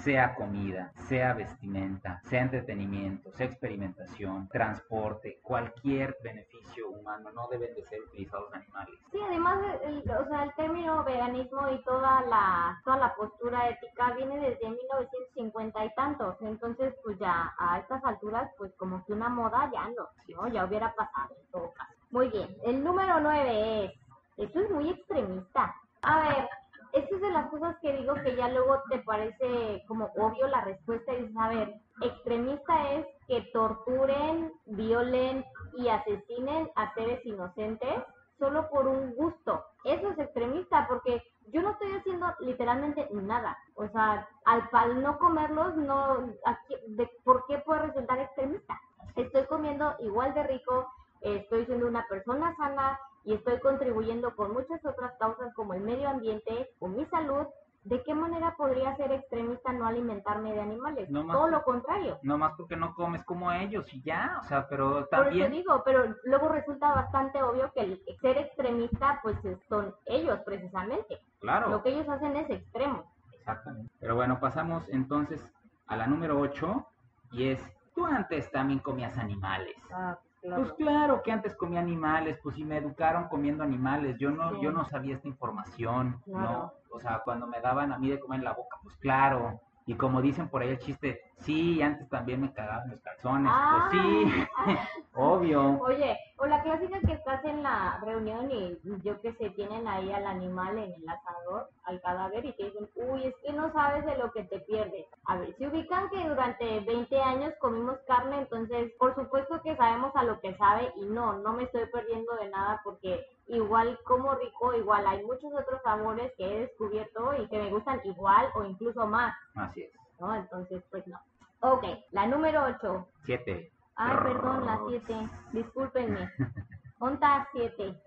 [0.04, 7.84] sea comida, sea vestimenta, sea entretenimiento, sea experimentación, transporte, cualquier beneficio humano, no deben de
[7.86, 8.96] ser utilizados animales.
[9.12, 14.14] Sí, además, el, o sea, el término veganismo y toda la, toda la postura ética
[14.14, 16.36] viene desde 1950 y tantos.
[16.42, 20.48] Entonces, pues ya a estas alturas, pues como que una moda ya no, ¿no?
[20.50, 21.94] Ya hubiera pasado en todo caso.
[22.12, 23.92] Muy bien, el número 9 es,
[24.38, 25.76] esto es muy extremista.
[26.02, 26.50] A ver,
[26.96, 30.62] esta es de las cosas que digo que ya luego te parece como obvio la
[30.64, 35.46] respuesta y dices, a ver, extremista es que torturen, violen
[35.78, 38.04] y asesinen a seres inocentes
[38.40, 39.66] solo por un gusto.
[39.86, 43.58] Eso es extremista porque yo no estoy haciendo literalmente nada.
[43.76, 48.80] O sea, al, al no comerlos, no, aquí- de, ¿por qué puede resultar extremista?
[49.16, 50.88] Estoy comiendo igual de rico,
[51.22, 56.08] estoy siendo una persona sana y estoy contribuyendo con muchas otras causas como el medio
[56.10, 57.46] ambiente, con mi salud.
[57.84, 61.08] ¿De qué manera podría ser extremista no alimentarme de animales?
[61.10, 62.18] No más Todo lo contrario.
[62.24, 65.52] No más porque no comes como ellos y ya, o sea, pero Por eso también...
[65.52, 71.20] digo, pero luego resulta bastante obvio que el ser extremista, pues es- son ellos precisamente.
[71.40, 73.04] Claro, Lo que ellos hacen es extremo.
[73.38, 73.94] exactamente.
[74.00, 75.40] Pero bueno, pasamos entonces
[75.86, 76.88] a la número 8
[77.34, 77.60] y es,
[77.94, 79.76] tú antes también comías animales.
[79.94, 80.62] Ah, claro.
[80.62, 84.58] Pues claro que antes comía animales, pues si me educaron comiendo animales, yo no, Sí.
[84.62, 86.74] yo no sabía esta información, ¿no?
[86.92, 89.60] O sea, cuando me daban a mí de comer en la boca, pues claro.
[89.86, 93.90] Y como dicen por ahí el chiste, sí, antes también me cagaban los calzones, Ah.
[93.92, 94.48] pues sí,
[95.16, 95.80] obvio.
[95.82, 100.12] Oye, o la clásica que estás en la reunión y yo que sé, tienen ahí
[100.12, 104.06] al animal en el asador, al cadáver, y te dicen, uy, es que no sabes
[104.06, 105.06] de lo que te pierdes.
[105.26, 110.12] A ver, se ubican que durante 20 años comimos carne, entonces por supuesto que sabemos
[110.16, 114.34] a lo que sabe y no, no me estoy perdiendo de nada porque igual como
[114.36, 118.64] rico, igual hay muchos otros sabores que he descubierto y que me gustan igual o
[118.64, 119.92] incluso más, Así es.
[120.20, 120.36] ¿No?
[120.36, 121.20] Entonces, pues no.
[121.62, 123.08] Ok, la número 8.
[123.24, 123.72] Siete.
[123.96, 125.30] Ay, perdón, la 7.
[125.54, 126.30] Discúlpenme.
[127.00, 128.02] Onta 7.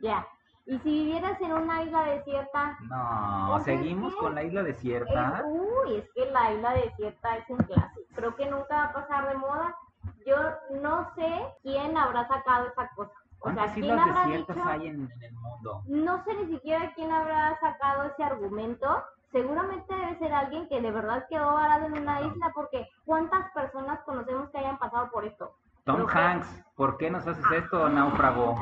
[0.00, 0.26] Ya.
[0.64, 5.42] Y si vivieras en una isla desierta, No, seguimos con la isla es, desierta.
[5.44, 8.06] uy, es que la isla desierta es un clásico.
[8.14, 9.76] Creo que nunca va a pasar de moda.
[10.24, 10.36] Yo
[10.80, 13.10] no sé quién habrá sacado esa cosa.
[13.40, 15.82] O sea, ¿Cuántas quién islas habrá desiertas dicho, hay en, en el mundo?
[15.86, 19.04] no sé ni siquiera quién habrá sacado ese argumento.
[19.32, 24.00] Seguramente debe ser alguien que de verdad quedó varado en una isla, porque ¿cuántas personas
[24.04, 25.52] conocemos que hayan pasado por esto?
[25.84, 28.54] Tom Creo que- Hanks, ¿por qué nos haces esto, náufrago?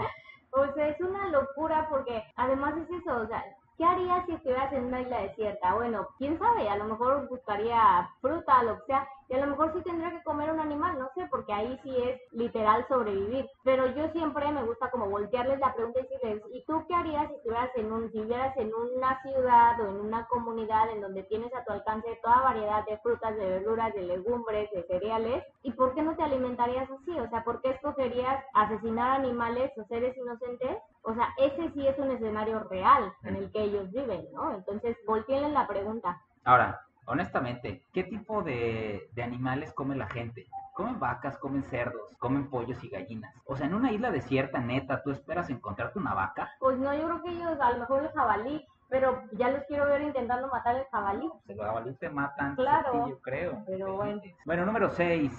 [0.53, 3.45] O sea, es una locura porque además es eso, o sea,
[3.77, 5.75] ¿qué harías si estuvieras en una isla desierta?
[5.75, 9.73] Bueno, quién sabe, a lo mejor buscaría fruta, lo que sea, y a lo mejor
[9.73, 13.49] sí tendría que comer un animal, no sé, porque ahí sí es literal sobrevivir.
[13.63, 17.29] Pero yo siempre me gusta como voltearles la pregunta y decirles, ¿y tú qué harías
[17.29, 21.65] si estuvieras en un, en una ciudad o en una comunidad en donde tienes a
[21.65, 25.45] tu alcance toda variedad de frutas, de verduras, de legumbres, de cereales?
[25.63, 27.17] ¿Y por qué no te alimentarías así?
[27.17, 30.77] O sea, ¿por qué escogerías asesinar animales o seres inocentes?
[31.03, 34.57] O sea, ese sí es un escenario real en el que ellos viven, ¿no?
[34.57, 36.21] Entonces, volteenle la pregunta.
[36.45, 36.81] Ahora,
[37.11, 40.47] honestamente, ¿qué tipo de, de animales come la gente?
[40.75, 43.35] Comen vacas, comen cerdos, comen pollos y gallinas.
[43.45, 46.51] O sea, en una isla desierta, neta, ¿tú esperas encontrarte una vaca?
[46.61, 49.87] Pues no, yo creo que ellos, a lo mejor el jabalí, pero ya los quiero
[49.87, 51.29] ver intentando matar el jabalí.
[51.47, 53.63] Se los jabalíes te matan, Claro, sí, yo creo.
[53.67, 54.23] pero bueno.
[54.47, 55.33] Bueno, número 6.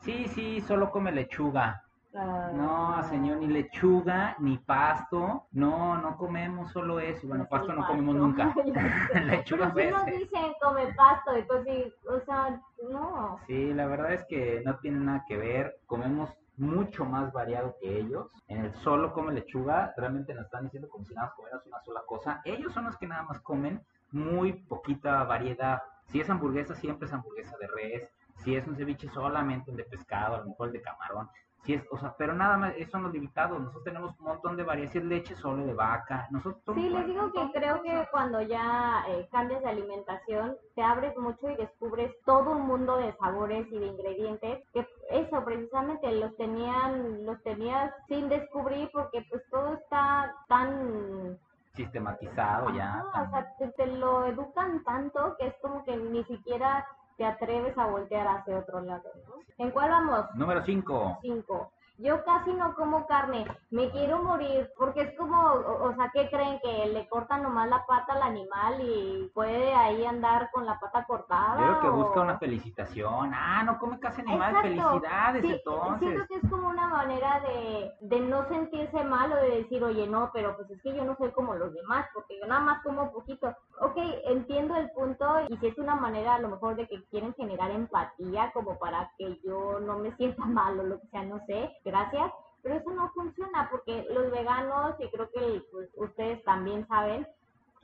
[0.00, 1.83] Sí, sí, solo come lechuga.
[2.16, 5.46] Ah, No, señor, ni lechuga, ni pasto.
[5.52, 7.26] No, no comemos solo eso.
[7.26, 8.54] Bueno, pues pasto no comemos nunca.
[9.26, 12.60] lechuga Pero si nos dicen come pasto, entonces, o sea,
[12.90, 13.38] no.
[13.46, 15.76] Sí, la verdad es que no tiene nada que ver.
[15.86, 18.30] Comemos mucho más variado que ellos.
[18.48, 21.80] En el solo come lechuga, realmente nos están diciendo como si nada más comieras una
[21.82, 22.40] sola cosa.
[22.44, 25.82] Ellos son los que nada más comen muy poquita variedad.
[26.06, 28.08] Si es hamburguesa, siempre es hamburguesa de res.
[28.36, 31.28] Si es un ceviche, solamente el de pescado, a lo mejor el de camarón.
[31.64, 33.58] Si es, o sea, pero nada más, esos son los limitados.
[33.58, 34.92] Nosotros tenemos un montón de variedades.
[34.92, 36.28] Si es leche, solo de vaca.
[36.30, 41.16] Nosotros Sí, les digo que creo que cuando ya eh, cambias de alimentación, te abres
[41.16, 46.36] mucho y descubres todo un mundo de sabores y de ingredientes que eso precisamente los
[46.36, 51.38] tenían, los tenías sin descubrir porque pues todo está tan
[51.72, 53.04] sistematizado ya.
[53.14, 56.86] O sea, te, te lo educan tanto que es como que ni siquiera
[57.16, 59.34] te atreves a voltear hacia otro lado, ¿no?
[59.58, 60.26] ¿En cuál vamos?
[60.34, 61.18] Número 5.
[61.22, 61.70] Cinco.
[61.96, 66.28] Yo casi no como carne, me quiero morir, porque es como, o, o sea, ¿qué
[66.28, 66.58] creen?
[66.60, 71.04] Que le cortan nomás la pata al animal y puede ahí andar con la pata
[71.04, 71.56] cortada.
[71.56, 73.30] Creo que busca una felicitación.
[73.32, 74.56] Ah, no come casi animal.
[74.56, 74.90] Exacto.
[74.90, 76.08] Felicidades, Sí, entonces.
[76.08, 80.08] Siento que es como una manera de, de no sentirse mal o de decir, oye,
[80.08, 82.82] no, pero pues es que yo no soy como los demás, porque yo nada más
[82.82, 83.54] como poquito.
[83.80, 83.96] Ok,
[84.26, 87.70] entiendo el punto y si es una manera a lo mejor de que quieren generar
[87.70, 91.70] empatía como para que yo no me sienta mal o lo que sea, no sé,
[91.84, 92.32] gracias.
[92.62, 97.26] Pero eso no funciona porque los veganos, y creo que pues, ustedes también saben,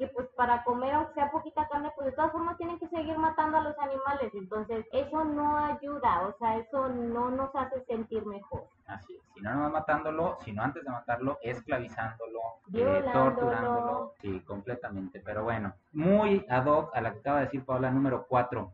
[0.00, 3.18] que pues para comer aunque sea poquita carne, pues de todas formas tienen que seguir
[3.18, 4.32] matando a los animales.
[4.32, 8.64] Entonces eso no ayuda, o sea, eso no nos hace sentir mejor.
[8.86, 9.22] Así es.
[9.34, 12.40] Si no, no matándolo, sino antes de matarlo, esclavizándolo,
[12.72, 14.14] eh, torturándolo.
[14.22, 15.20] Sí, completamente.
[15.20, 18.72] Pero bueno, muy ad hoc a la que acaba de decir Paola, número 4.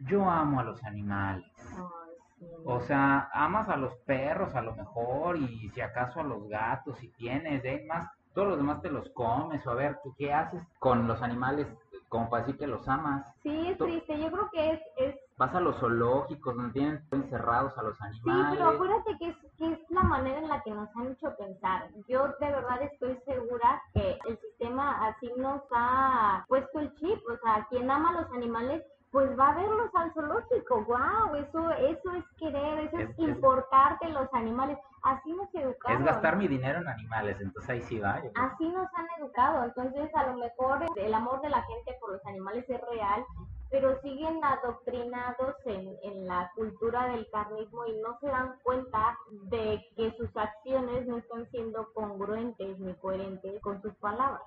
[0.00, 1.50] Yo amo a los animales.
[1.74, 2.46] Ay, sí.
[2.66, 6.98] O sea, amas a los perros a lo mejor y si acaso a los gatos,
[6.98, 7.82] si tienes, ¿eh?
[7.88, 11.20] más todos los demás te los comes o a ver, ¿qué, qué haces con los
[11.22, 11.66] animales
[12.08, 13.24] como para decir que los amas?
[13.42, 17.76] Sí, es triste, yo creo que es, es Vas a los zoológicos donde tienen encerrados
[17.78, 18.58] a los Sí, animales.
[18.58, 21.88] pero acuérdate que es, que es la manera en la que nos han hecho pensar.
[22.08, 27.18] Yo de verdad estoy segura que el sistema así nos ha puesto el chip.
[27.26, 30.84] O sea, quien ama a los animales, pues va a verlos al zoológico.
[30.84, 31.34] ¡Wow!
[31.36, 34.76] Eso, eso es querer, eso es, Es- es- importarte los animales.
[35.02, 36.00] Así nos educaron.
[36.02, 38.20] Es gastar mi dinero en animales, entonces ahí sí va.
[38.34, 39.64] Así nos han educado.
[39.64, 43.24] Entonces, a lo mejor el amor de la gente por los animales es real.
[43.70, 49.16] pero siguen adoctrinados en, en la cultura del carnismo y no se dan cuenta
[49.48, 54.42] de que sus acciones no están siendo congruentes ni coherentes con sus palabras.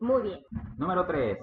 [0.00, 0.44] Muy bien.
[0.76, 1.38] Número 3.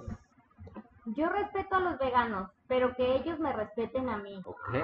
[1.16, 4.40] Yo respeto a los veganos, pero que ellos me respeten a mí.
[4.44, 4.74] Ok.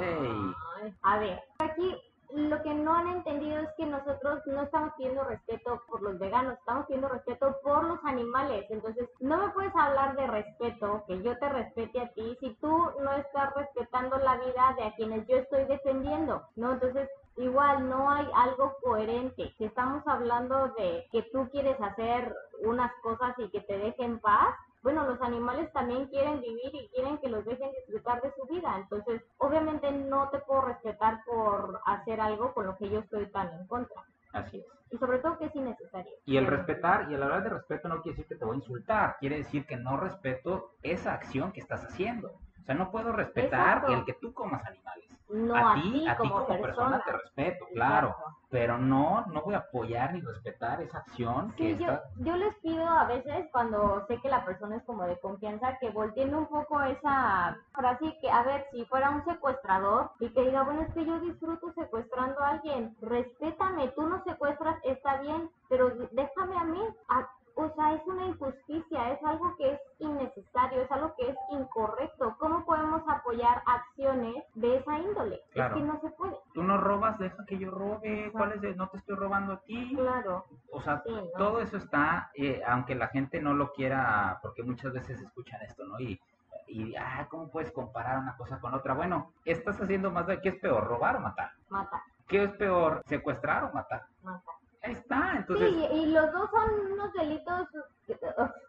[1.03, 1.97] A ver, aquí
[2.31, 6.59] lo que no han entendido es que nosotros no estamos pidiendo respeto por los veganos,
[6.59, 8.67] estamos pidiendo respeto por los animales.
[8.71, 12.91] Entonces, no me puedes hablar de respeto, que yo te respete a ti, si tú
[13.01, 16.73] no estás respetando la vida de a quienes yo estoy defendiendo, ¿no?
[16.73, 19.55] Entonces, igual no hay algo coherente.
[19.57, 24.55] Si estamos hablando de que tú quieres hacer unas cosas y que te dejen paz,
[24.83, 28.77] bueno, los animales también quieren vivir y quieren que los dejen disfrutar de su vida.
[28.79, 33.53] Entonces, obviamente no te puedo respetar por hacer algo con lo que yo estoy tan
[33.53, 34.03] en contra.
[34.33, 34.67] Así es.
[34.91, 36.13] Y sobre todo que es innecesario.
[36.25, 38.61] Y el respetar, y al hablar de respeto no quiere decir que te voy a
[38.61, 42.33] insultar, quiere decir que no respeto esa acción que estás haciendo.
[42.69, 43.95] Sea, no puedo respetar Exacto.
[43.95, 45.07] el que tú comas animales.
[45.31, 48.17] No a ti, a ti como, como persona te respeto, claro,
[48.51, 52.05] pero no, no voy a apoyar ni respetar esa acción que Sí, yo, está...
[52.19, 55.91] yo les pido a veces cuando sé que la persona es como de confianza que
[55.91, 60.65] volteen un poco esa frase que, a ver, si fuera un secuestrador y que diga,
[60.65, 65.91] bueno, es que yo disfruto secuestrando a alguien, respétame, tú no secuestras, está bien, pero
[66.13, 66.83] déjame a mí.
[67.09, 71.37] A- o sea, es una injusticia, es algo que es innecesario, es algo que es
[71.51, 72.37] incorrecto.
[72.39, 75.41] ¿Cómo podemos apoyar acciones de esa índole?
[75.53, 75.77] Claro.
[75.77, 76.37] Es que no se puede.
[76.55, 79.61] Tú no robas, deja que yo robe, ¿cuál es el- No te estoy robando a
[79.63, 79.95] ti.
[79.97, 80.45] Claro.
[80.73, 81.31] O sea, Sí, ¿no?
[81.37, 85.85] todo eso está, eh, aunque la gente no lo quiera, porque muchas veces escuchan esto,
[85.87, 85.99] ¿no?
[86.01, 86.21] Y,
[86.69, 88.95] y ah, ¿cómo puedes comparar una cosa con otra?
[88.95, 91.51] Bueno, estás haciendo más de, ¿qué es peor, robar o matar?
[91.71, 94.03] Mata, ¿Qué es peor, secuestrar o matar?
[94.23, 94.53] mata.
[94.89, 97.69] Ahí está, entonces, Sí, y los dos son unos delitos,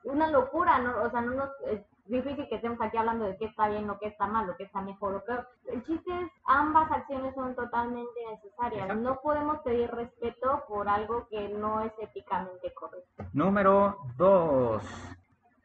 [0.03, 1.01] una locura, ¿no?
[1.03, 3.97] O sea, no nos, es difícil que estemos aquí hablando de qué está bien o
[3.99, 5.47] qué está mal o qué está mejor o peor.
[5.67, 8.81] El chiste es, ambas acciones son totalmente necesarias.
[8.83, 8.95] Exacto.
[8.95, 13.23] No podemos pedir respeto por algo que no es éticamente correcto.
[13.33, 14.83] número dos.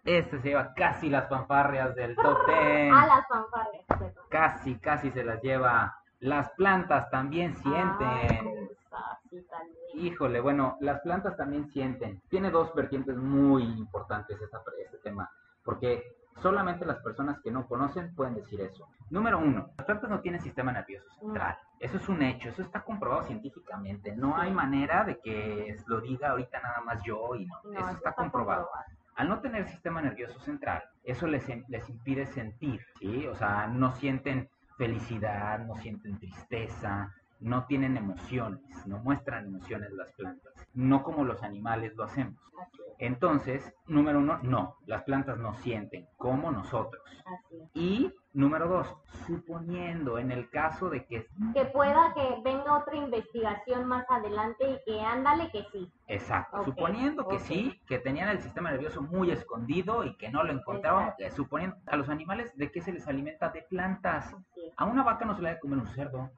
[0.04, 2.92] Este se lleva casi las fanfarrias del top ten.
[2.94, 3.84] A las fanfarrias.
[3.88, 4.24] perdón.
[4.28, 5.98] Casi, casi se las lleva.
[6.20, 8.68] Las plantas también sienten.
[8.88, 9.44] Cosa, sí.
[9.94, 12.20] Híjole, bueno, las plantas también sienten.
[12.28, 15.30] Tiene dos vertientes muy importantes esta, este tema,
[15.64, 18.88] porque solamente las personas que no conocen pueden decir eso.
[19.10, 21.56] Número uno, las plantas no tienen sistema nervioso central.
[21.78, 24.14] Eso es un hecho, eso está comprobado científicamente.
[24.16, 27.60] No hay manera de que lo diga ahorita nada más yo y no.
[27.64, 28.68] No, eso está comprobado.
[29.16, 33.26] Al no tener sistema nervioso central, eso les, les impide sentir, ¿sí?
[33.28, 37.12] O sea, no sienten felicidad, no sienten tristeza,
[37.44, 42.40] no tienen emociones, no muestran emociones las plantas, no como los animales lo hacemos.
[42.98, 47.02] Entonces, número uno, no, las plantas no sienten como nosotros.
[47.74, 53.86] Y número dos, suponiendo en el caso de que, Que pueda que venga otra investigación
[53.86, 55.92] más adelante y que ándale que sí.
[56.06, 60.52] exacto, suponiendo que sí, que tenían el sistema nervioso muy escondido y que no lo
[60.52, 64.34] encontraban, eh, suponiendo a los animales de qué se les alimenta de plantas.
[64.76, 66.30] A una vaca no se le da de comer un cerdo,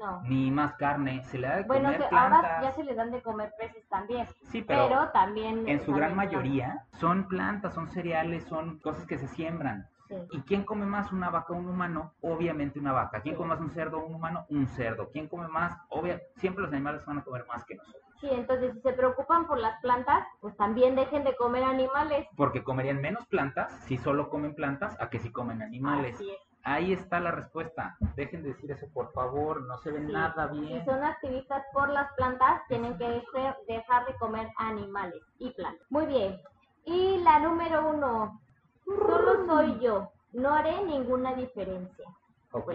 [0.00, 0.22] No.
[0.22, 2.44] ni más carne, se le da de Bueno, comer se- plantas.
[2.44, 5.68] ahora ya se les dan de comer peces también, Sí, pero, pero, también...
[5.68, 9.86] en su gran mayoría son plantas, son cereales, son cosas que se siembran.
[10.08, 10.16] Sí.
[10.32, 12.12] ¿Y quién come más una vaca o un humano?
[12.20, 13.20] Obviamente una vaca.
[13.22, 13.38] ¿Quién Sí.
[13.38, 14.44] come más un cerdo o un humano?
[14.50, 15.08] Un cerdo.
[15.10, 15.78] ¿Quién come más?
[15.88, 18.02] Obvia, siempre los animales van a comer más que nosotros.
[18.20, 22.26] Sí, entonces si se preocupan por las plantas, pues también dejen de comer animales.
[22.36, 26.14] Porque comerían menos plantas si solo comen plantas a que si comen animales.
[26.16, 26.38] Así es.
[26.64, 27.96] Ahí está la respuesta.
[28.16, 29.62] Dejen de decir eso, por favor.
[29.62, 30.12] No se ve Sí.
[30.12, 30.84] nada Si bien.
[30.84, 33.22] son activistas por las plantas, tienen que
[33.68, 35.86] dejar de comer animales y plantas.
[35.90, 36.40] Muy bien.
[36.86, 38.40] Y la número uno,
[38.84, 40.10] solo soy yo.
[40.32, 42.06] No haré ninguna diferencia.
[42.54, 42.72] Ok.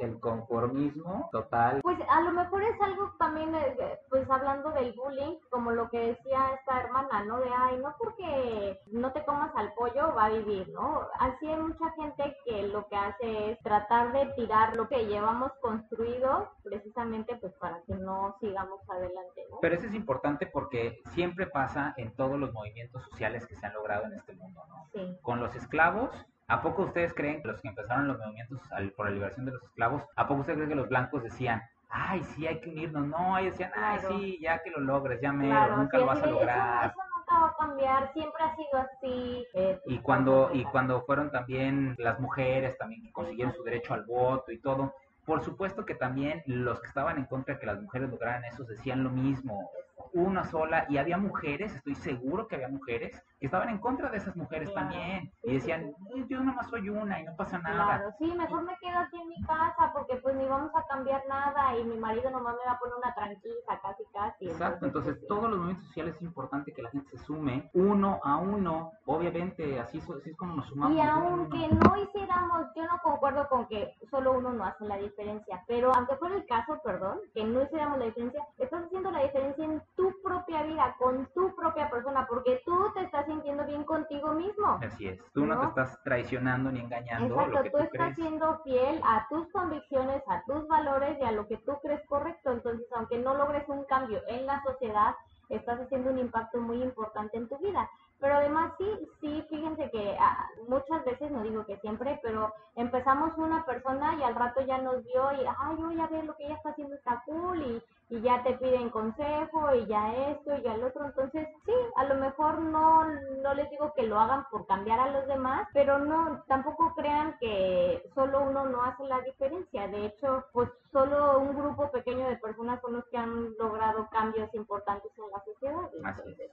[0.00, 1.80] El conformismo total.
[1.82, 5.90] Pues a lo mejor es algo también, eh, eh, pues hablando del bullying, como lo
[5.90, 7.40] que decía esta hermana, ¿no?
[7.40, 11.08] De, ay, no porque no te comas al pollo va a vivir, ¿no?
[11.18, 15.50] Así hay mucha gente que lo que hace es tratar de tirar lo que llevamos
[15.60, 19.58] construido precisamente pues para que no sigamos adelante, ¿no?
[19.60, 23.74] Pero eso es importante porque siempre pasa en todos los movimientos sociales que se han
[23.74, 24.88] logrado en este mundo, ¿no?
[24.92, 26.10] Sí, Con los esclavos,
[26.48, 28.60] ¿a poco ustedes creen que los que empezaron los movimientos
[28.96, 32.22] por la liberación de los esclavos, ¿a poco ustedes creen que los blancos decían, ay,
[32.34, 33.06] sí, hay que unirnos?
[33.06, 34.18] No, ellos decían, ay, Claro.
[34.18, 36.84] sí, ya que lo logres, ya claro, nunca sí, lo vas a lograr.
[36.86, 39.46] Eso, eso nunca va a cambiar, siempre ha sido así.
[39.54, 44.04] eh, Y cuando, y cuando fueron también las mujeres también que consiguieron su derecho al
[44.04, 44.94] voto y todo,
[45.24, 48.62] Por supuesto que también los que estaban en contra de que las mujeres lograran eso
[48.62, 49.68] decían lo mismo,
[50.12, 54.18] una sola, y había mujeres, estoy seguro que había mujeres, que estaban en contra de
[54.18, 55.82] esas mujeres Claro, también, sí, y decían,
[56.14, 57.98] "Eh, yo nomás soy una y no pasa nada.
[57.98, 61.22] Claro, sí, mejor me quedo aquí en mi casa porque pues ni vamos a cambiar
[61.28, 64.48] nada y mi marido nomás me va a poner una tranquila casi casi.
[64.48, 65.26] Exacto, entonces pues, sí.
[65.28, 69.78] todos los movimientos sociales es importante que la gente se sume uno a uno, obviamente
[69.80, 70.96] así, así es como nos sumamos.
[70.96, 75.62] Y aunque no hiciéramos, yo no concuerdo con que solo uno no hace la diferencia,
[75.66, 79.64] pero aunque fuera el caso, perdón, que no hiciéramos la diferencia, estás haciendo la diferencia
[79.64, 84.32] en tu propia vida, con tu propia persona, porque tú te estás sintiendo bien contigo
[84.32, 84.78] mismo.
[84.82, 85.68] Así es, tú no, te ¿no?
[85.68, 88.16] estás traicionando ni engañando lo Exacto, que tú tú estás crees.
[88.16, 92.52] siendo fiel a tus convicciones, a tus valores y a lo que tú crees correcto.
[92.52, 95.14] Entonces, aunque no logres un cambio en la sociedad,
[95.48, 97.88] estás haciendo un impacto muy importante en tu vida.
[98.18, 103.36] Pero además sí, sí, fíjense que ah, muchas veces, no digo que siempre, pero empezamos
[103.36, 106.46] una persona y al rato ya nos vio y, ay, yo ya ver lo que
[106.46, 110.62] ella está haciendo está cool y, y ya te piden consejo y ya esto y
[110.62, 111.04] ya lo otro.
[111.04, 115.10] Entonces, sí, a lo mejor no, no les digo que lo hagan por cambiar a
[115.10, 119.88] los demás, pero no, tampoco crean que solo uno no hace la diferencia.
[119.88, 124.52] De hecho, pues solo un grupo pequeño de personas son los que han logrado cambios
[124.54, 125.90] importantes en la sociedad.
[126.04, 126.50] Así es.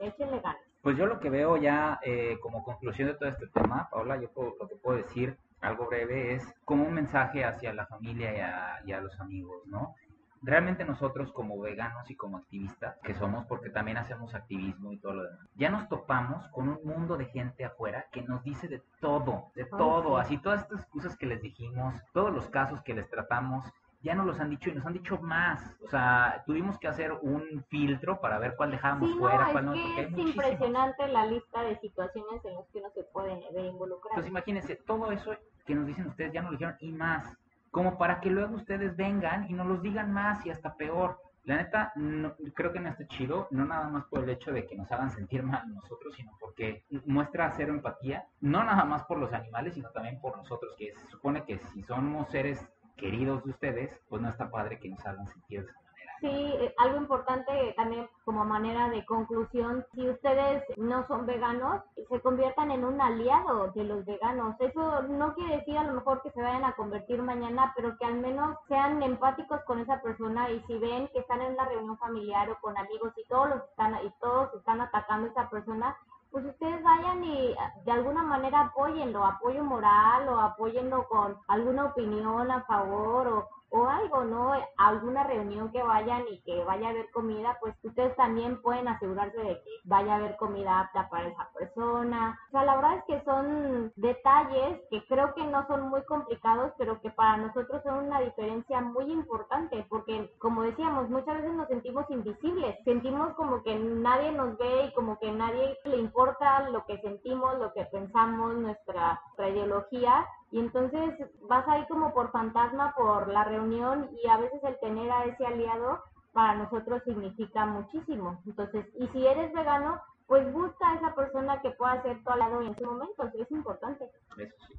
[0.00, 0.73] Échenle ganas.
[0.84, 4.30] Pues yo lo que veo ya eh, como conclusión de todo este tema, Paula, yo
[4.30, 8.40] puedo- lo que puedo decir, algo breve, es como un mensaje hacia la familia y
[8.40, 9.94] a, y a los amigos, ¿no?
[10.42, 15.14] Realmente nosotros como veganos y como activistas, que somos porque también hacemos activismo y todo
[15.14, 18.82] lo demás, ya nos topamos con un mundo de gente afuera que nos dice de
[19.00, 20.22] todo, de todo, sí.
[20.26, 23.64] así todas estas excusas que les dijimos, todos los casos que les tratamos,
[24.04, 25.76] ya nos los han dicho y nos han dicho más.
[25.84, 29.64] O sea, tuvimos que hacer un filtro para ver cuál dejábamos Sí, fuera, es cuál
[29.64, 30.36] no, que es muchísimos.
[30.46, 34.10] impresionante la lista de situaciones en las que uno se puede ver involucrado.
[34.12, 35.32] Entonces imagínense, todo eso
[35.66, 37.36] que nos dicen ustedes ya nos lo dijeron y más,
[37.70, 41.18] como para que luego ustedes vengan y nos los digan más y hasta peor.
[41.44, 44.66] La neta, no- creo que no está chido, no nada más por el hecho de
[44.66, 49.18] que nos hagan sentir mal nosotros, sino porque muestra cero empatía, no nada más por
[49.18, 52.66] los animales, sino también por nosotros, que se supone que si somos seres
[52.96, 56.14] queridos de ustedes, pues no está padre que nos hagan sentir de esa manera.
[56.20, 62.20] Sí, eh, algo importante también como manera de conclusión, si ustedes no son veganos, se
[62.20, 64.54] conviertan en un aliado de los veganos.
[64.60, 68.06] Eso no quiere decir a lo mejor que se vayan a convertir mañana, pero que
[68.06, 71.98] al menos sean empáticos con esa persona y si ven que están en una reunión
[71.98, 75.96] familiar o con amigos y todos los están y todos están atacando a esa persona,
[76.34, 77.56] pues ustedes vayan y
[77.86, 83.86] de alguna manera apóyenlo, apoyo moral o apóyenlo con alguna opinión a favor o, o
[83.88, 84.52] algo, ¿no?
[84.76, 89.38] Alguna reunión que vayan y que vaya a haber comida, pues ustedes también pueden asegurarse
[89.38, 92.38] de que vaya a haber comida apta para esa persona.
[92.48, 96.72] O sea, la verdad es que son detalles que creo que no son muy complicados,
[96.78, 101.68] pero que para nosotros son una diferencia muy importante, porque como decíamos, muchas veces nos
[101.68, 106.84] sentimos invisibles, sentimos como que nadie nos ve y como que nadie le importa lo
[106.86, 112.94] que sentimos, lo que pensamos, nuestra, nuestra ideología, y entonces vas ahí como por fantasma
[112.96, 118.40] por la reunión y a veces el tener a ese aliado para nosotros significa muchísimo.
[118.46, 122.60] Entonces, y si eres vegano, pues busca a esa persona que pueda ser tu aliado
[122.60, 124.08] en ese momento, es importante.
[124.38, 124.74] Eso sí.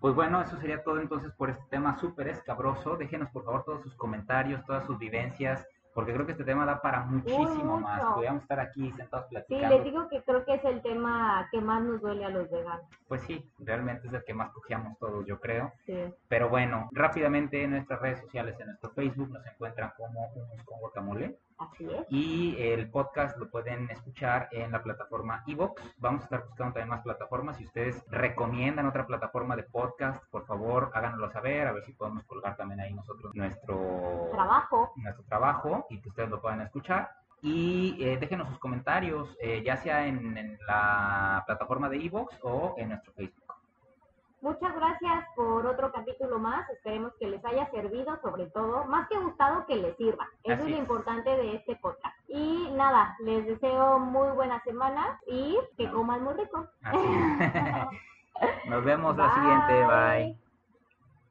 [0.00, 2.96] Pues bueno, eso sería todo entonces por este tema súper escabroso.
[2.96, 6.80] Déjenos por favor todos sus comentarios, todas sus vivencias, porque creo que este tema da
[6.80, 8.02] para muchísimo más.
[8.14, 9.74] Podríamos estar aquí sentados Sí, platicando.
[9.76, 12.84] les digo que creo que es el tema que más nos duele a los veganos.
[13.08, 15.72] Pues sí, realmente es el que más cojeamos todos, yo creo.
[15.86, 15.96] Sí.
[16.28, 20.78] Pero bueno, rápidamente en nuestras redes sociales, en nuestro Facebook, nos encuentran como Humus con
[20.80, 21.38] Guacamole.
[21.60, 22.06] Así es.
[22.08, 25.82] Y el podcast lo pueden escuchar en la plataforma Evox.
[25.98, 27.58] Vamos a estar buscando también más plataformas.
[27.58, 32.24] Si ustedes recomiendan otra plataforma de podcast, por favor háganoslo saber, a ver si podemos
[32.24, 34.92] colgar también ahí nosotros nuestro Trabajo.
[34.96, 37.10] nuestro trabajo y que ustedes lo puedan escuchar.
[37.42, 42.74] Y eh, déjenos sus comentarios, eh, ya sea en, en la plataforma de Evox o
[42.78, 43.49] en nuestro Facebook.
[44.40, 46.68] Muchas gracias por otro capítulo más.
[46.70, 50.26] Esperemos que les haya servido, sobre todo, más que gustado, que les sirva.
[50.44, 52.16] Eso es lo importante de este podcast.
[52.28, 56.66] Y nada, les deseo muy buena semana y que coman muy rico.
[58.66, 59.86] Nos vemos la siguiente.
[59.86, 60.39] Bye.